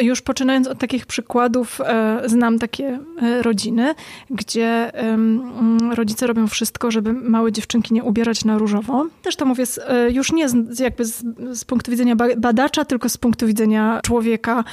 [0.00, 3.94] Już poczynając od takich przykładów, e, znam takie e, rodziny,
[4.30, 9.06] gdzie mm, rodzice robią wszystko, żeby małe dziewczynki nie ubierać na różowo.
[9.22, 10.46] Też to mówię e, już nie
[10.78, 11.22] jakby z,
[11.52, 14.64] z punktu widzenia badacza, tylko z punktu widzenia człowieka,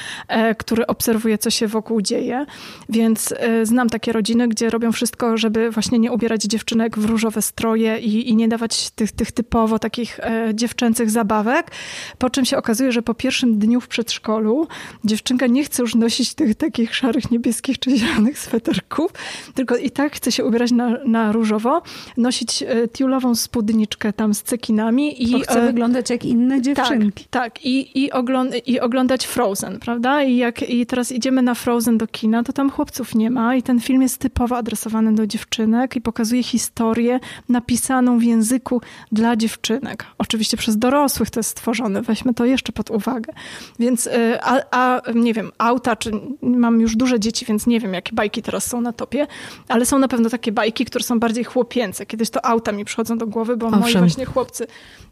[0.58, 2.46] który obserwuje, co się wokół dzieje.
[2.90, 8.00] Więc znam takie rodziny, gdzie robią wszystko, żeby właśnie nie ubierać dziewczynek w różowe stroje
[8.00, 10.20] i, i nie dawać tych, tych typowo takich
[10.54, 11.72] dziewczęcych zabawek.
[12.18, 14.57] Po czym się okazuje, że po pierwszym dniu w przedszkolu
[15.06, 19.12] dziewczynka nie chce już nosić tych takich szarych, niebieskich czy zielonych sweterków,
[19.56, 21.82] tylko i tak chce się ubierać na, na różowo,
[22.18, 25.24] nosić e, tiulową spódniczkę tam z cekinami.
[25.24, 27.26] I Bo chce e, wyglądać jak inne tak, dziewczynki.
[27.30, 27.66] Tak, tak.
[27.66, 30.24] I, i, ogląd i oglądać Frozen, prawda?
[30.24, 33.64] I jak i teraz idziemy na Frozen do kina, to tam chłopców nie ma i
[33.64, 40.06] ten film jest typowo adresowany do dziewczynek i pokazuje historię napisaną w języku dla dziewczynek.
[40.18, 43.34] Oczywiście przez dorosłych to jest stworzone, weźmy to jeszcze pod uwagę.
[43.80, 47.94] Więc e, a, a nie wiem, auta, czy mam już duże dzieci, więc nie wiem,
[47.94, 49.28] jakie bajki teraz są na topie,
[49.68, 52.06] ale są na pewno takie bajki, które są bardziej chłopięce.
[52.06, 53.82] Kiedyś to auta mi przychodzą do głowy, bo Owszem.
[53.82, 54.68] moi właśnie chłopcy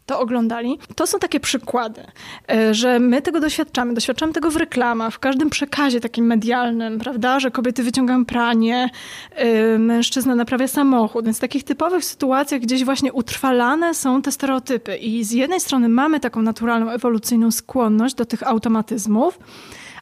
[0.06, 0.78] to oglądali.
[0.94, 2.02] To są takie przykłady,
[2.52, 3.94] e, że my tego doświadczamy.
[3.94, 8.90] Doświadczamy tego w reklamach, w każdym przekazie takim medialnym, prawda, że kobiety wyciągają pranie,
[9.34, 11.24] e, mężczyzna naprawia samochód.
[11.24, 14.96] Więc w takich typowych sytuacjach gdzieś właśnie utrwalane są te stereotypy.
[14.96, 19.25] I z jednej strony mamy taką naturalną, ewolucyjną skłonność do tych automatyzmów,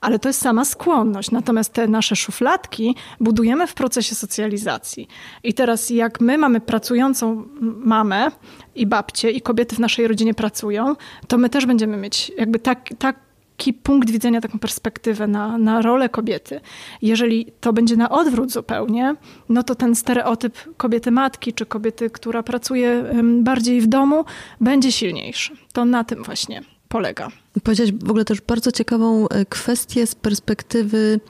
[0.01, 1.31] ale to jest sama skłonność.
[1.31, 5.09] Natomiast te nasze szufladki budujemy w procesie socjalizacji.
[5.43, 8.31] I teraz jak my mamy pracującą mamę
[8.75, 10.97] i babcię i kobiety w naszej rodzinie pracują,
[11.29, 13.17] to my też będziemy mieć jakby tak, tak
[13.57, 16.61] taki punkt widzenia, taką perspektywę na, na rolę kobiety.
[17.03, 19.15] Jeżeli to będzie na odwrót zupełnie,
[19.49, 23.05] no to ten stereotyp kobiety matki, czy kobiety, która pracuje
[23.41, 24.25] bardziej w domu,
[24.61, 25.57] będzie silniejszy.
[25.73, 27.29] To na tym właśnie polega.
[27.63, 31.21] Powiedziałeś w ogóle też bardzo ciekawą e, kwestię z perspektywy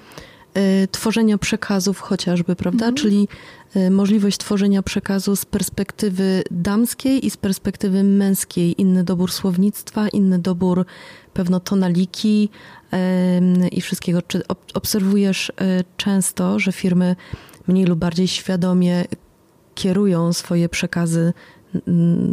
[0.58, 2.84] y, tworzenia przekazów chociażby, prawda?
[2.84, 2.94] Mm.
[2.94, 3.28] Czyli
[3.76, 8.80] y, możliwość tworzenia przekazu z perspektywy damskiej i z perspektywy męskiej.
[8.80, 10.86] Inny dobór słownictwa, inny dobór
[11.34, 12.48] pewno tonaliki
[13.72, 14.22] i wszystkiego.
[14.22, 14.42] Czy
[14.74, 17.16] obserwujesz e, często, że firmy
[17.68, 19.04] mniej lub bardziej świadomie
[19.74, 21.32] kierują swoje przekazy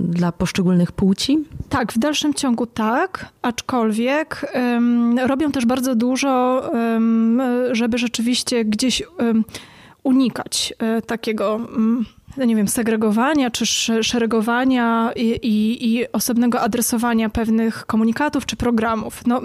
[0.04, 1.40] dla poszczególnych płci?
[1.70, 9.04] Tak, w dalszym ciągu tak, aczkolwiek um, robią też bardzo dużo, um, żeby rzeczywiście gdzieś
[9.20, 9.44] um,
[10.04, 11.60] unikać e, takiego
[12.38, 13.66] no nie wiem, segregowania czy
[14.04, 19.28] szeregowania i, i, i, osobnego adresowania pewnych komunikatów czy programów.
[19.28, 19.42] No,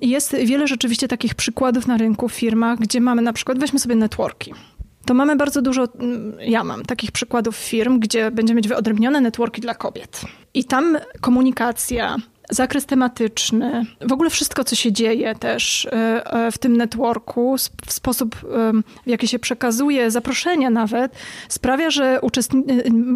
[0.00, 3.94] jest wiele rzeczywiście takich przykładów na rynku w firmach, gdzie mamy na przykład, weźmy sobie
[3.94, 4.54] networki.
[5.06, 9.60] To mamy bardzo dużo, mm, ja mam takich przykładów firm, gdzie będziemy mieć wyodrębnione networki
[9.60, 10.20] dla kobiet.
[10.54, 12.16] I tam komunikacja,
[12.50, 15.90] zakres tematyczny, w ogóle wszystko, co się dzieje też e,
[16.32, 18.36] e, w tym networku, w sposób,
[19.06, 21.12] w jaki się przekazuje, zaproszenia nawet,
[21.48, 22.20] sprawia, że e,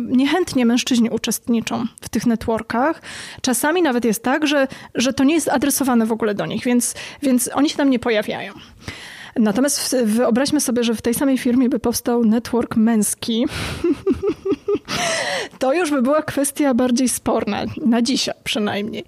[0.09, 3.03] niechętnie mężczyźni uczestniczą w tych networkach.
[3.43, 6.95] Czasami nawet jest tak, że, że to nie jest adresowane w ogóle do nich, więc,
[7.23, 8.53] więc oni się tam nie pojawiają.
[9.39, 13.47] Natomiast wyobraźmy sobie, że w tej samej firmie by powstał network męski.
[15.59, 19.05] to już by była kwestia bardziej sporna, na dzisiaj przynajmniej.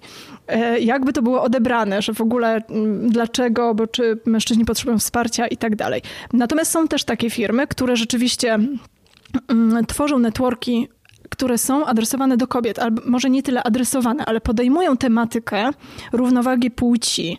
[0.47, 2.61] E, jakby to było odebrane, że w ogóle
[3.07, 6.01] dlaczego, bo czy mężczyźni potrzebują wsparcia i tak dalej.
[6.33, 8.59] Natomiast są też takie firmy, które rzeczywiście
[9.87, 10.89] tworzą networki
[11.31, 15.69] które są adresowane do kobiet, albo może nie tyle adresowane, ale podejmują tematykę
[16.13, 17.37] równowagi płci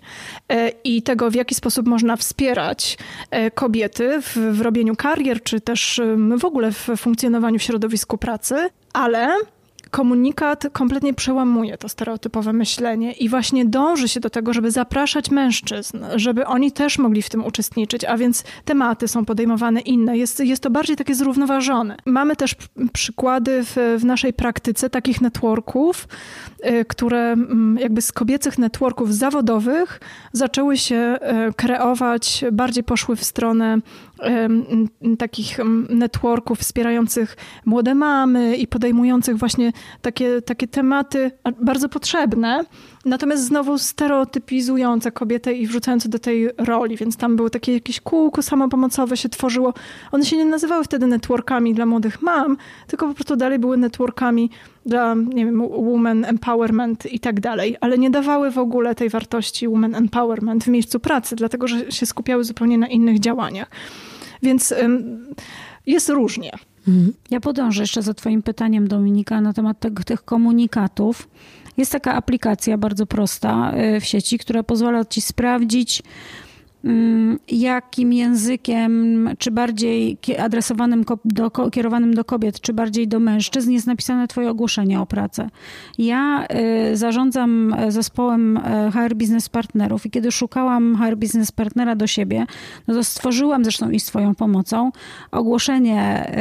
[0.48, 2.98] e, i tego, w jaki sposób można wspierać
[3.30, 6.00] e, kobiety w, w robieniu karier, czy też
[6.38, 9.28] w ogóle w funkcjonowaniu w środowisku pracy, ale
[9.92, 15.98] komunikat kompletnie przełamuje to stereotypowe myślenie i właśnie dąży się do tego, żeby zapraszać mężczyzn,
[16.16, 20.18] żeby oni też mogli w tym uczestniczyć, a więc tematy są podejmowane inne.
[20.18, 21.96] Jest, jest to bardziej takie zrównoważone.
[22.06, 22.54] Mamy też
[22.92, 26.08] przykłady w, w naszej praktyce takich networków,
[26.66, 30.00] y, które mm, jakby z kobiecych networków zawodowych
[30.32, 33.78] zaczęły się y, kreować, bardziej poszły w stronę
[35.18, 35.58] takich
[35.88, 41.30] networków wspierających młode mamy i podejmujących właśnie takie, takie tematy
[41.60, 42.64] bardzo potrzebne,
[43.04, 48.42] natomiast znowu stereotypizujące kobietę i wrzucające do tej roli, więc tam było takie jakieś kółko
[48.42, 49.74] samopomocowe się tworzyło.
[50.12, 52.56] One się nie nazywały wtedy networkami dla młodych mam,
[52.86, 54.50] tylko po prostu dalej były networkami
[54.86, 59.68] dla, nie wiem, woman empowerment i tak dalej, ale nie dawały w ogóle tej wartości
[59.68, 63.70] woman empowerment w miejscu pracy, dlatego że się skupiały zupełnie na innych działaniach.
[64.42, 64.74] Więc
[65.86, 66.52] jest różnie.
[66.88, 67.12] Mhm.
[67.30, 71.28] Ja podążę jeszcze za Twoim pytaniem, Dominika, na temat tych, komunikatów.
[71.76, 76.02] Jest taka aplikacja bardzo prosta y, w sieci, która pozwala Ci sprawdzić,
[77.48, 84.28] jakim językiem, czy bardziej adresowanym do, kierowanym do kobiet, czy bardziej do mężczyzn jest napisane
[84.28, 85.48] Twoje ogłoszenie o pracę.
[85.98, 86.46] Ja
[86.92, 92.06] y, zarządzam e, zespołem e, HR Business Partnerów i kiedy szukałam HR Business Partnera do
[92.06, 92.46] siebie,
[92.86, 94.92] no to stworzyłam zresztą i swoją pomocą
[95.30, 96.32] ogłoszenie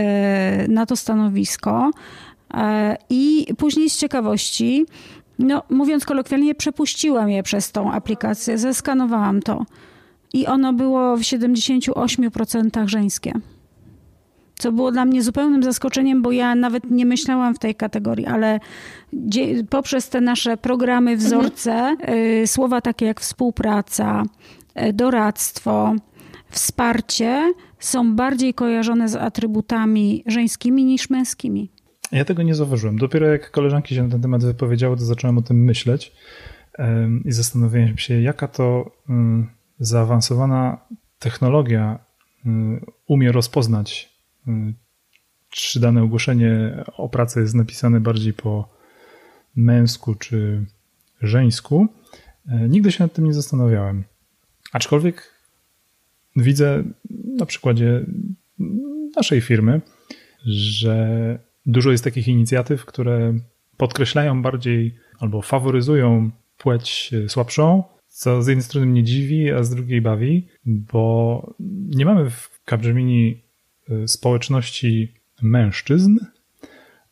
[0.65, 1.91] y, na to stanowisko
[2.53, 2.57] y,
[3.09, 4.85] i później z ciekawości
[5.39, 9.65] no, mówiąc kolokwialnie, przepuściłam je przez tą aplikację, zeskanowałam to
[10.33, 13.33] i ono było w 78% żeńskie.
[14.59, 18.59] Co było dla mnie zupełnym zaskoczeniem, bo ja nawet nie myślałam w tej kategorii, ale
[19.69, 22.47] poprzez te nasze programy, wzorce, mhm.
[22.47, 24.23] słowa takie jak współpraca,
[24.81, 25.95] y, doradztwo,
[26.49, 31.71] wsparcie są bardziej kojarzone z atrybutami żeńskimi niż męskimi.
[32.11, 32.97] Ja tego nie zauważyłem.
[32.97, 36.11] Dopiero jak koleżanki się na ten temat wypowiedziały, to zacząłem o tym myśleć
[37.25, 38.91] i zastanawiałem się, jaka to
[39.81, 40.77] zaawansowana
[41.19, 41.99] technologia
[42.45, 42.49] y,
[43.07, 44.09] umie rozpoznać,
[44.47, 44.51] y,
[45.49, 48.69] czy dane ogłoszenie o pracę jest napisane bardziej po
[49.55, 50.65] męsku czy
[51.21, 51.87] żeńsku.
[52.45, 54.03] Y, nigdy się nad tym nie zastanawiałem.
[54.73, 55.31] Aczkolwiek
[56.35, 56.83] widzę
[57.37, 58.05] na przykładzie
[59.15, 59.81] naszej firmy,
[60.45, 63.33] że dużo jest takich inicjatyw, które
[63.77, 70.01] podkreślają bardziej albo faworyzują płeć słabszą, co z jednej strony mnie dziwi, a z drugiej
[70.01, 71.55] bawi, bo
[71.95, 73.41] nie mamy w Capgemini
[73.89, 76.17] y, społeczności mężczyzn,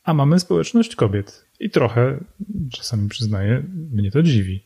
[0.04, 1.46] a mamy społeczność kobiet.
[1.60, 2.24] I trochę,
[2.72, 4.64] czasami przyznaję, mnie to dziwi,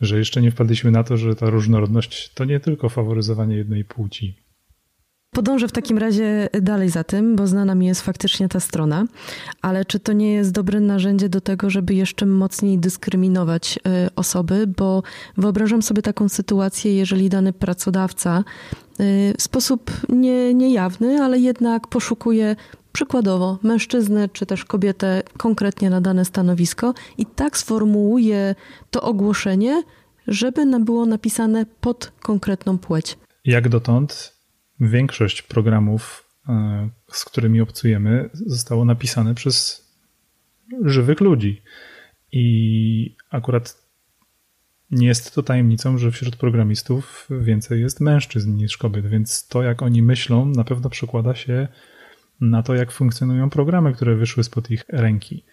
[0.00, 4.43] że jeszcze nie wpadliśmy na to, że ta różnorodność to nie tylko faworyzowanie jednej płci.
[5.34, 9.04] Podążę w takim razie dalej za tym, bo znana mi jest faktycznie ta strona,
[9.62, 13.80] ale czy to nie jest dobre narzędzie do tego, żeby jeszcze mocniej dyskryminować y,
[14.16, 15.02] osoby, bo
[15.36, 18.44] wyobrażam sobie taką sytuację, jeżeli dany pracodawca
[19.00, 22.56] y, w sposób nie, niejawny, ale jednak poszukuje
[22.92, 28.54] przykładowo mężczyznę czy też kobietę konkretnie na dane stanowisko i tak sformułuje
[28.90, 29.82] to ogłoszenie,
[30.26, 33.18] żeby było napisane pod konkretną płeć.
[33.44, 34.33] Jak dotąd
[34.80, 39.84] większość programów, e, z którymi obcujemy, zostało napisane przez
[40.84, 41.62] żywych ludzi.
[42.32, 43.84] I akurat
[44.90, 49.82] nie jest to tajemnicą, że wśród programistów więcej jest mężczyzn niż kobiet, więc to, jak
[49.82, 51.68] oni myślą, na pewno przekłada się
[52.40, 55.44] na to, jak funkcjonują programy, które wyszły spod ich ręki.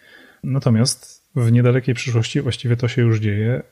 [0.44, 3.64] Natomiast w niedalekiej przyszłości właściwie to się już dzieje.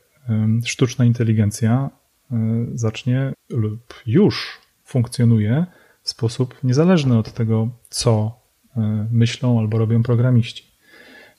[0.64, 1.90] Sztuczna inteligencja
[2.30, 4.58] e, zacznie lub już
[4.90, 5.66] funkcjonuje
[6.02, 8.40] w sposób niezależny od tego, co
[8.76, 10.64] e, myślą albo robią programiści.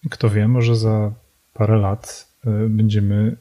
[0.09, 1.13] Kto wie, może za
[1.53, 3.37] parę lat e, będziemy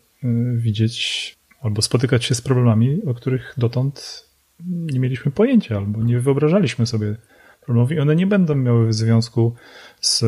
[0.55, 4.25] widzieć albo spotykać się z problemami, o których dotąd
[4.67, 7.17] nie mieliśmy pojęcia albo nie wyobrażaliśmy sobie
[7.61, 9.55] problemów i one nie będą miały związku
[10.01, 10.25] z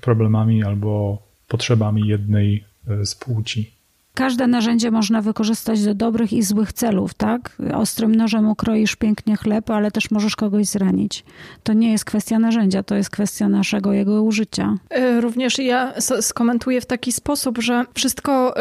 [0.00, 3.81] problemami albo potrzebami jednej e, z płci.
[4.14, 7.56] Każde narzędzie można wykorzystać do dobrych i złych celów, tak?
[7.74, 11.24] Ostrym nożem ukroisz pięknie chleb, ale też możesz kogoś zranić.
[11.62, 14.76] To nie jest kwestia narzędzia, to jest kwestia naszego jego użycia.
[14.90, 18.54] E, również ja skomentuję w taki sposób, że wszystko,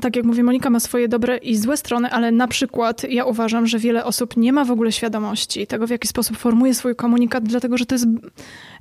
[0.00, 3.66] tak jak mówi Monika, ma swoje dobre i złe strony, ale na przykład ja uważam,
[3.66, 7.44] że wiele osób nie ma w ogóle świadomości tego, w jaki sposób formuje swój komunikat,
[7.44, 8.06] dlatego że to jest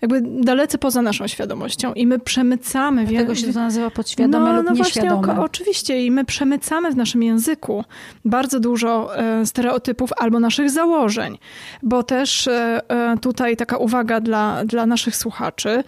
[0.01, 3.05] jakby dalece poza naszą świadomością i my przemycamy.
[3.05, 5.15] Dlatego się to nazywa podświadome no, lub no nieświadome.
[5.15, 7.83] Właśnie, oczywiście i my przemycamy w naszym języku
[8.25, 11.37] bardzo dużo e, stereotypów albo naszych założeń,
[11.83, 15.83] bo też e, e, tutaj taka uwaga dla, dla naszych słuchaczy.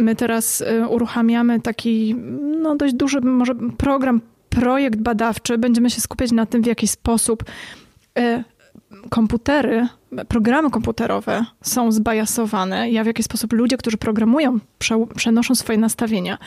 [0.00, 2.14] My teraz uruchamiamy taki
[2.62, 5.58] no, dość duży może program, projekt badawczy.
[5.58, 7.44] Będziemy się skupiać na tym, w jaki sposób
[9.10, 9.88] komputery,
[10.28, 16.38] programy komputerowe są zbajasowane, ja w jaki sposób ludzie, którzy programują, prze, przenoszą swoje nastawienia,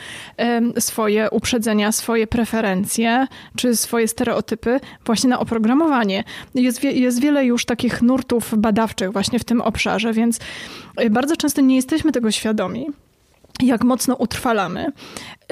[0.78, 6.24] swoje uprzedzenia, swoje preferencje, czy swoje stereotypy właśnie na oprogramowanie.
[6.54, 10.38] Jest, jest wiele już takich nurtów badawczych właśnie w tym obszarze, więc
[10.96, 12.86] e, bardzo często nie jesteśmy tego świadomi
[13.62, 14.92] jak mocno utrwalamy,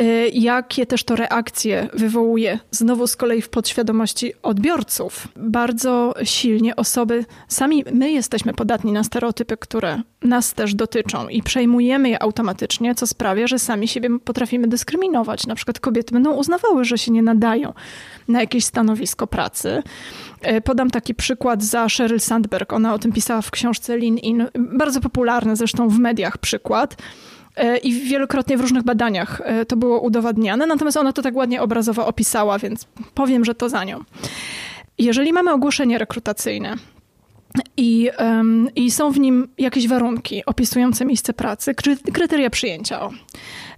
[0.00, 5.28] y, jakie też to reakcje wywołuje znowu z kolei w podświadomości odbiorców.
[5.36, 12.08] Bardzo silnie osoby, sami my jesteśmy podatni na stereotypy, które nas też dotyczą i przejmujemy
[12.08, 15.46] je automatycznie, co sprawia, że sami siebie potrafimy dyskryminować.
[15.46, 17.72] Na przykład kobiety będą uznawały, że się nie nadają
[18.28, 19.82] na jakieś stanowisko pracy.
[20.56, 22.72] Y, podam taki przykład za Sheryl Sandberg.
[22.72, 26.96] Ona o tym pisała w książce Lean In, bardzo popularny zresztą w mediach przykład
[27.82, 32.06] i wielokrotnie w różnych badaniach e, to było udowadniane, natomiast ona to tak ładnie obrazowo
[32.06, 34.00] opisała, więc powiem, że to za nią.
[34.98, 36.74] Jeżeli mamy ogłoszenie rekrutacyjne,
[37.76, 41.74] i, um, I są w nim jakieś warunki opisujące miejsce pracy,
[42.12, 43.08] kryteria przyjęcia.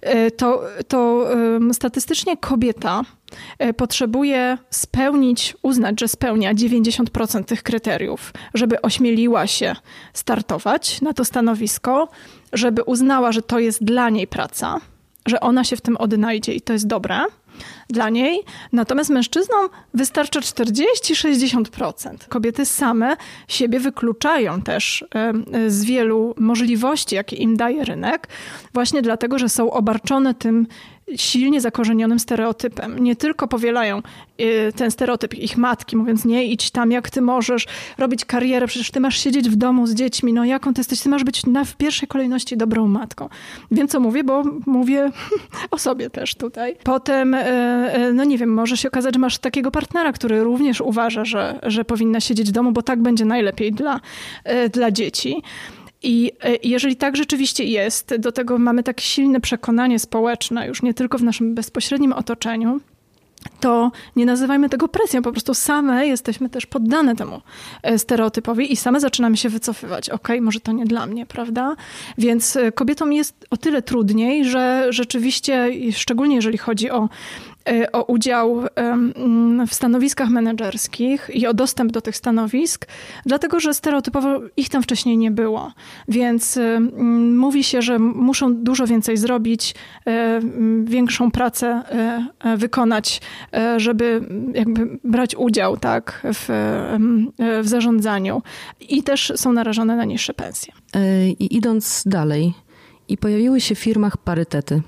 [0.01, 3.03] E, to, to um, statystycznie kobieta
[3.77, 9.77] potrzebuje spełnić, uznać, że spełnia 90% tych kryteriów, żeby ośmieliła się
[10.13, 12.09] startować na to stanowisko
[12.53, 14.81] żeby uznała, że to jest dla niej praca,
[15.27, 17.21] że ona się w tym odnajdzie i to jest dobre
[17.91, 18.43] dla niej.
[18.73, 22.29] Natomiast mężczyznom wystarcza 40-60%.
[22.29, 23.17] Kobiety same
[23.49, 25.05] siebie wykluczają też
[25.69, 28.29] z wielu możliwości, jakie im daje rynek,
[28.75, 30.67] właśnie dlatego, że są obarczone tym
[31.17, 32.99] silnie zakorzenionym stereotypem.
[32.99, 34.03] Nie tylko powielają
[34.41, 37.67] y, ten stereotyp ich matki, mówiąc nie idź tam, jak ty możesz
[37.99, 41.09] robić karierę, przecież ty masz siedzieć w domu z dziećmi, no jaką ty jesteś, ty
[41.09, 43.29] masz być na, w pierwszej kolejności dobrą matką.
[43.71, 45.11] Wiem, co mówię, bo mówię
[45.71, 46.77] o sobie też tutaj.
[46.85, 47.39] Potem, y,
[47.99, 51.61] y, no nie wiem, może się okazać, że masz takiego partnera, który również uważa, że,
[51.63, 54.01] że powinna siedzieć w domu, bo tak będzie najlepiej dla,
[54.73, 55.43] dla dzieci.
[56.07, 60.95] I e, jeżeli tak rzeczywiście jest, do tego mamy tak silne przekonanie społeczne, już nie
[60.95, 62.81] tylko w naszym bezpośrednim otoczeniu,
[63.61, 67.41] to nie nazywajmy tego presją, po prostu same jesteśmy też poddane temu
[67.83, 70.11] e, stereotypowi i same zaczynamy się wycofywać.
[70.11, 71.77] Okej, okay, może to nie dla mnie, prawda?
[72.19, 77.09] Więc e, kobietom jest o tyle trudniej, że rzeczywiście, szczególnie jeżeli chodzi o
[77.93, 78.63] o udział
[79.69, 82.87] w stanowiskach menedżerskich i o dostęp do tych stanowisk,
[83.27, 85.73] dlatego że stereotypowo ich tam wcześniej nie było.
[86.09, 86.59] Więc
[87.35, 89.75] mówi się, że muszą dużo więcej zrobić,
[90.85, 91.83] większą pracę
[92.57, 93.21] wykonać,
[93.77, 94.21] żeby
[94.55, 96.47] jakby brać udział tak, w,
[97.63, 98.43] w zarządzaniu.
[98.89, 100.73] I też są narażone na niższe pensje.
[101.39, 102.55] I idąc dalej,
[103.09, 104.83] i pojawiły się w firmach parytety.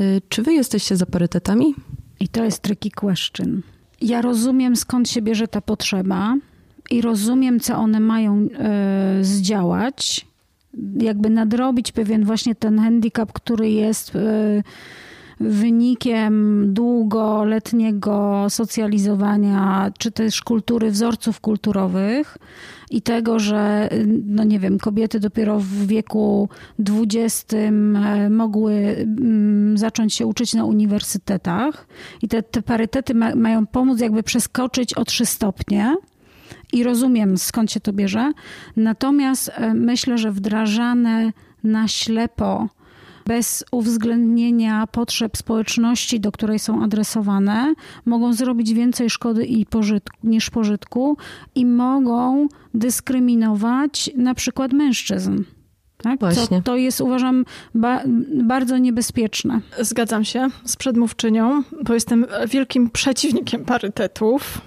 [0.00, 1.74] Y, czy wy jesteście za parytetami?
[2.20, 3.62] I to jest tricky question.
[4.00, 6.36] Ja rozumiem skąd się bierze ta potrzeba
[6.90, 8.48] i rozumiem, co one mają
[9.20, 10.26] y, zdziałać,
[11.00, 14.62] jakby nadrobić pewien właśnie ten handicap, który jest y,
[15.40, 22.38] wynikiem długoletniego socjalizowania, czy też kultury, wzorców kulturowych
[22.90, 23.88] i tego, że,
[24.26, 30.64] no nie wiem, kobiety dopiero w wieku dwudziestym e, mogły mm, zacząć się uczyć na
[30.64, 31.86] uniwersytetach
[32.22, 35.96] i te, te parytety ma, mają pomóc jakby przeskoczyć o trzy stopnie.
[36.72, 38.32] I rozumiem skąd się to bierze.
[38.76, 41.32] Natomiast e, myślę, że wdrażane
[41.64, 42.68] na ślepo
[43.26, 47.74] bez uwzględnienia potrzeb społeczności, do której są adresowane,
[48.04, 51.16] mogą zrobić więcej szkody i pożytku, niż pożytku
[51.54, 55.42] i mogą dyskryminować na przykład mężczyzn.
[55.96, 56.20] Tak?
[56.20, 56.56] Właśnie.
[56.56, 58.02] To, to jest, uważam, ba
[58.44, 59.60] bardzo niebezpieczne.
[59.80, 64.60] Zgadzam się z przedmówczynią, bo jestem wielkim przeciwnikiem parytetów.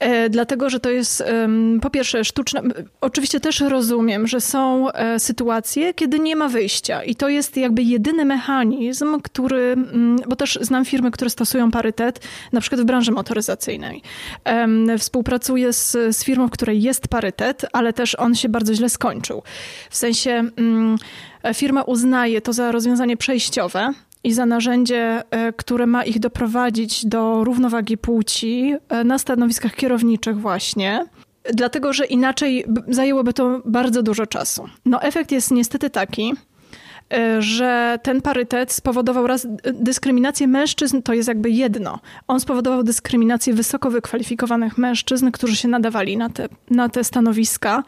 [0.00, 1.24] E, dlatego, że to jest
[1.82, 2.62] po pierwsze sztuczne.
[3.00, 7.82] Oczywiście też rozumiem, że są e, sytuacje, kiedy nie ma wyjścia i to jest jakby
[7.82, 9.76] jedyny mechanizm, który,
[10.28, 12.20] bo też znam firmy, które stosują parytet,
[12.52, 14.02] na przykład w branży motoryzacyjnej.
[14.98, 19.42] Współpracuję z, z firmą, w której jest parytet, ale też on się bardzo źle skończył.
[19.90, 20.44] W sensie
[21.54, 23.92] firma uznaje to za rozwiązanie przejściowe,
[24.24, 30.40] i za narzędzie, e, które ma ich doprowadzić do równowagi płci e, na stanowiskach kierowniczych
[30.40, 31.06] właśnie.
[31.54, 34.68] Dlatego, że inaczej zajęłoby to bardzo dużo czasu.
[34.84, 36.34] No efekt jest niestety taki,
[37.12, 41.98] e, że ten parytet spowodował raz dyskryminację mężczyzn, to jest jakby jedno.
[42.28, 47.82] On spowodował dyskryminację wysoko wykwalifikowanych mężczyzn, którzy się nadawali na te, na te stanowiska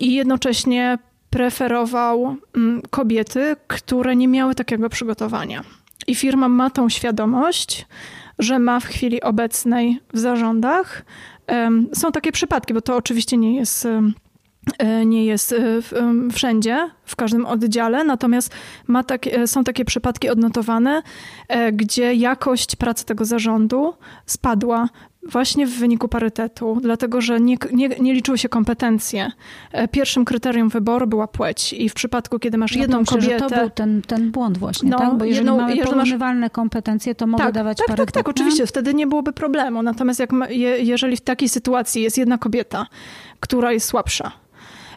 [0.00, 0.98] i jednocześnie
[1.30, 5.62] preferował mm, kobiety, które nie miały takiego przygotowania.
[6.06, 7.86] I firma ma tą świadomość,
[8.38, 11.04] że ma w chwili obecnej w zarządach.
[11.92, 15.80] Są takie przypadki, bo to oczywiście nie jest e, nie jest e,
[16.32, 18.54] wszędzie, w każdym oddziale, natomiast
[18.86, 21.02] ma takie, są takie przypadki odnotowane,
[21.72, 23.94] gdzie jakość pracy tego zarządu
[24.26, 24.88] spadła
[25.28, 29.30] Właśnie w wyniku parytetu, dlatego że nie, nie, nie, liczyły się kompetencje.
[29.72, 33.48] E, pierwszym kryterium wyboru była płeć i w przypadku, kiedy masz jedną myślę, kobietę...
[33.48, 35.18] To był ten, ten błąd właśnie, no, tak?
[35.18, 36.52] Bo jeżeli jedną, mamy porównywalne masz...
[36.52, 38.14] kompetencje, to mogę tak, dawać tak, parytet.
[38.14, 39.82] Tak, tak, oczywiście, wtedy nie byłoby problemu.
[39.82, 40.30] Natomiast jak
[40.78, 42.86] jeżeli w takiej sytuacji jest jedna kobieta,
[43.40, 44.32] która jest słabsza,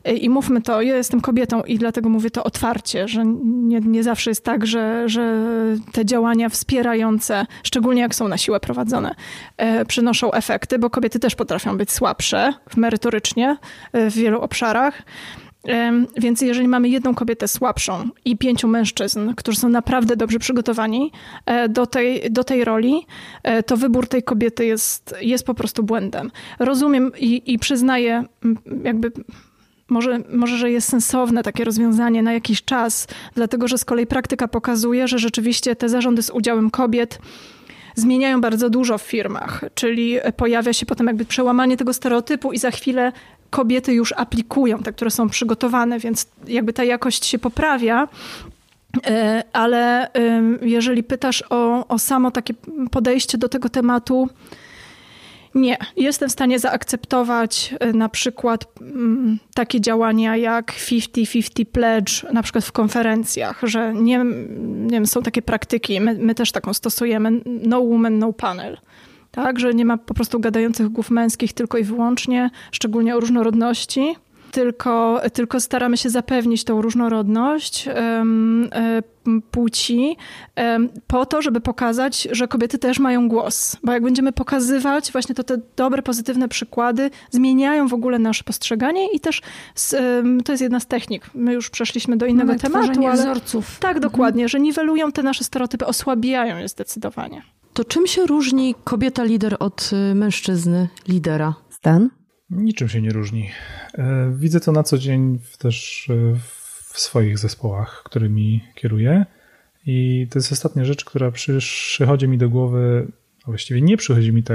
[0.05, 4.31] i mówmy to, ja jestem kobietą i dlatego mówię to otwarcie, że nie, nie zawsze
[4.31, 5.35] jest tak, że, że
[5.91, 9.15] te działania wspierające, szczególnie jak są na siłę prowadzone,
[9.57, 13.57] e, przynoszą efekty, bo kobiety też potrafią być słabsze merytorycznie
[13.93, 15.01] e, w wielu obszarach.
[16.17, 21.11] Więc jeżeli mamy jedną kobietę słabszą i pięciu mężczyzn, którzy są naprawdę dobrze przygotowani
[21.69, 23.05] do tej, do tej roli,
[23.65, 26.31] to wybór tej kobiety jest, jest po prostu błędem.
[26.59, 28.23] Rozumiem i, i przyznaję
[28.83, 29.11] jakby
[29.89, 34.47] może, może, że jest sensowne takie rozwiązanie na jakiś czas, dlatego że z kolei praktyka
[34.47, 37.19] pokazuje, że rzeczywiście te zarządy z udziałem kobiet
[37.95, 42.71] zmieniają bardzo dużo w firmach, czyli pojawia się potem jakby przełamanie tego stereotypu i za
[42.71, 43.11] chwilę
[43.49, 48.07] kobiety już aplikują, te, które są przygotowane, więc jakby ta jakość się poprawia.
[49.07, 50.07] E, ale
[50.61, 52.53] jeżeli pytasz o, o samo takie
[52.91, 54.29] podejście do tego tematu,
[55.55, 62.43] nie, jestem w stanie zaakceptować y, na przykład mm, takie działania jak 50-50 pledge, na
[62.43, 64.25] przykład w konferencjach, że nie,
[64.59, 68.77] nie wiem, są takie praktyki, my, my też taką stosujemy, no woman, no panel.
[69.31, 74.15] Tak, że nie ma po prostu gadających głów męskich tylko i wyłącznie, szczególnie o różnorodności
[74.51, 78.69] tylko, tylko staramy się zapewnić tą różnorodność um,
[79.51, 80.17] płci
[80.57, 83.77] um, po to, żeby pokazać, że kobiety też mają głos.
[83.83, 89.13] Bo jak będziemy pokazywać właśnie to te dobre, pozytywne przykłady, zmieniają w ogóle nasze postrzeganie
[89.13, 89.41] i też
[89.93, 91.29] um, to jest jedna z technik.
[91.33, 93.07] My już przeszliśmy do innego Mamy tematu.
[93.07, 93.79] Ale wzorców.
[93.79, 94.11] Tak, mhm.
[94.11, 97.41] dokładnie, że niwelują te nasze stereotypy, osłabiają je zdecydowanie.
[97.73, 101.53] To czym się różni kobieta lider od y, mężczyzny lidera?
[101.69, 102.09] Stan?
[102.51, 103.49] Niczym się nie różni.
[103.97, 106.39] E, widzę to na co dzień też e,
[106.89, 109.25] w swoich zespołach, którymi kieruję.
[109.85, 113.07] I to jest ostatnia rzecz, która przychodzi mi do głowy,
[113.43, 114.53] a właściwie nie przychodzi mi to,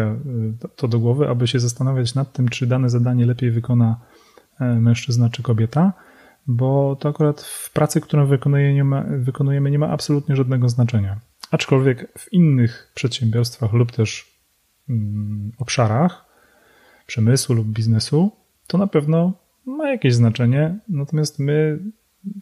[0.77, 4.01] to do głowy, aby się zastanawiać nad tym, czy dane zadanie lepiej wykona
[4.61, 5.93] e, mężczyzna czy kobieta,
[6.47, 11.21] bo to akurat w pracy, którą wykonuje, nie ma, wykonujemy, nie ma absolutnie żadnego znaczenia.
[11.51, 14.39] Aczkolwiek w innych przedsiębiorstwach lub też
[14.89, 16.24] mm, obszarach
[17.07, 18.33] przemysłu lub biznesu
[18.67, 19.33] to na pewno
[19.67, 21.79] ma jakieś znaczenie, natomiast my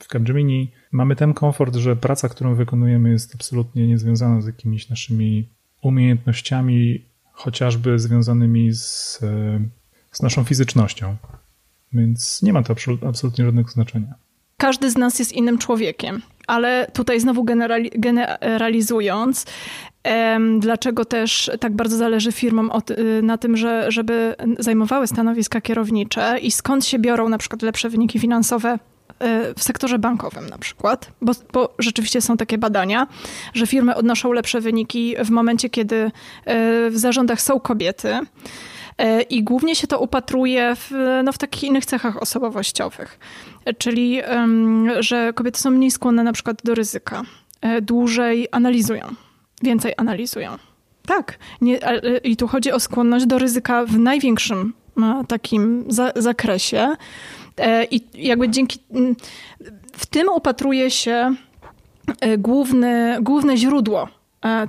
[0.00, 5.48] w Capgemini mamy ten komfort, że praca, którą wykonujemy jest absolutnie niezwiązana z jakimiś naszymi
[5.82, 9.18] umiejętnościami, chociażby związanymi z,
[10.12, 11.16] z naszą fizycznością.
[11.92, 12.74] Więc nie ma to
[13.08, 14.14] absolutnie żadnego znaczenia.
[14.56, 17.44] Każdy z nas jest innym człowiekiem, ale tutaj znowu
[17.98, 19.46] generalizując,
[20.58, 26.50] Dlaczego też tak bardzo zależy firmom y, na tym, że, żeby zajmowały stanowiska kierownicze i
[26.50, 28.78] skąd się biorą na przykład lepsze wyniki finansowe y,
[29.56, 33.06] w sektorze bankowym na przykład, bo, bo, rzeczywiście są takie badania,
[33.54, 36.10] że firmy odnoszą lepsze wyniki w momencie, kiedy y,
[36.90, 38.18] w zarządach są kobiety.
[39.30, 40.90] I głównie się to upatruje w,
[41.24, 43.18] no, w takich innych cechach osobowościowych,
[43.78, 44.20] czyli
[45.00, 47.22] że kobiety są mniej skłonne na przykład do ryzyka,
[47.82, 49.14] dłużej analizują
[49.62, 50.58] więcej analizują.
[51.06, 51.38] Tak.
[51.60, 51.78] Nie,
[52.24, 56.96] I tu chodzi o skłonność do ryzyka w największym e, takim za, zakresie.
[57.58, 58.78] E, I jakby dzięki.
[59.92, 61.34] W tym upatruje się
[62.20, 64.08] e, główny, główne źródło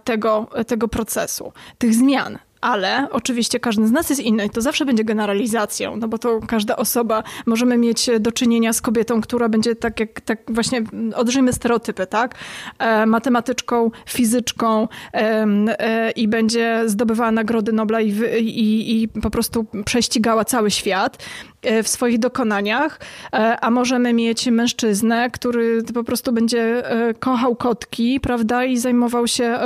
[0.04, 4.86] tego, tego procesu, tych zmian ale oczywiście każdy z nas jest inny i to zawsze
[4.86, 9.76] będzie generalizacją, no bo to każda osoba, możemy mieć do czynienia z kobietą, która będzie
[9.76, 10.84] tak jak, tak właśnie,
[11.16, 12.36] odżyjmy stereotypy, tak?
[12.80, 15.46] E, matematyczką, fizyczką e,
[15.80, 18.10] e, i będzie zdobywała nagrody Nobla i,
[18.40, 21.26] i, i po prostu prześcigała cały świat.
[21.64, 23.00] E, w swoich dokonaniach,
[23.34, 29.28] e, a możemy mieć mężczyznę, który po prostu będzie e, kochał kotki, prawda, i zajmował
[29.28, 29.60] się,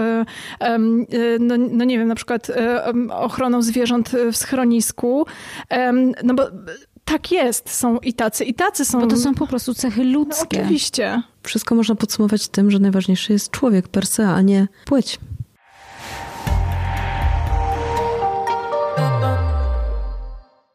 [1.39, 2.51] no, no nie wiem, na przykład
[3.11, 5.25] ochroną zwierząt w schronisku,
[6.23, 6.43] no bo
[7.05, 8.99] tak jest, są i tacy, i tacy są.
[8.99, 10.57] Bo to są po prostu cechy ludzkie.
[10.57, 11.21] No, oczywiście.
[11.43, 15.19] Wszystko można podsumować tym, że najważniejszy jest człowiek per se, a nie płeć.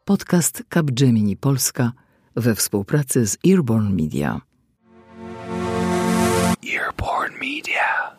[0.04, 1.92] Podcast Capgemini Polska
[2.36, 4.40] we współpracy z Earborn Media.
[6.74, 8.12] Earborn Media.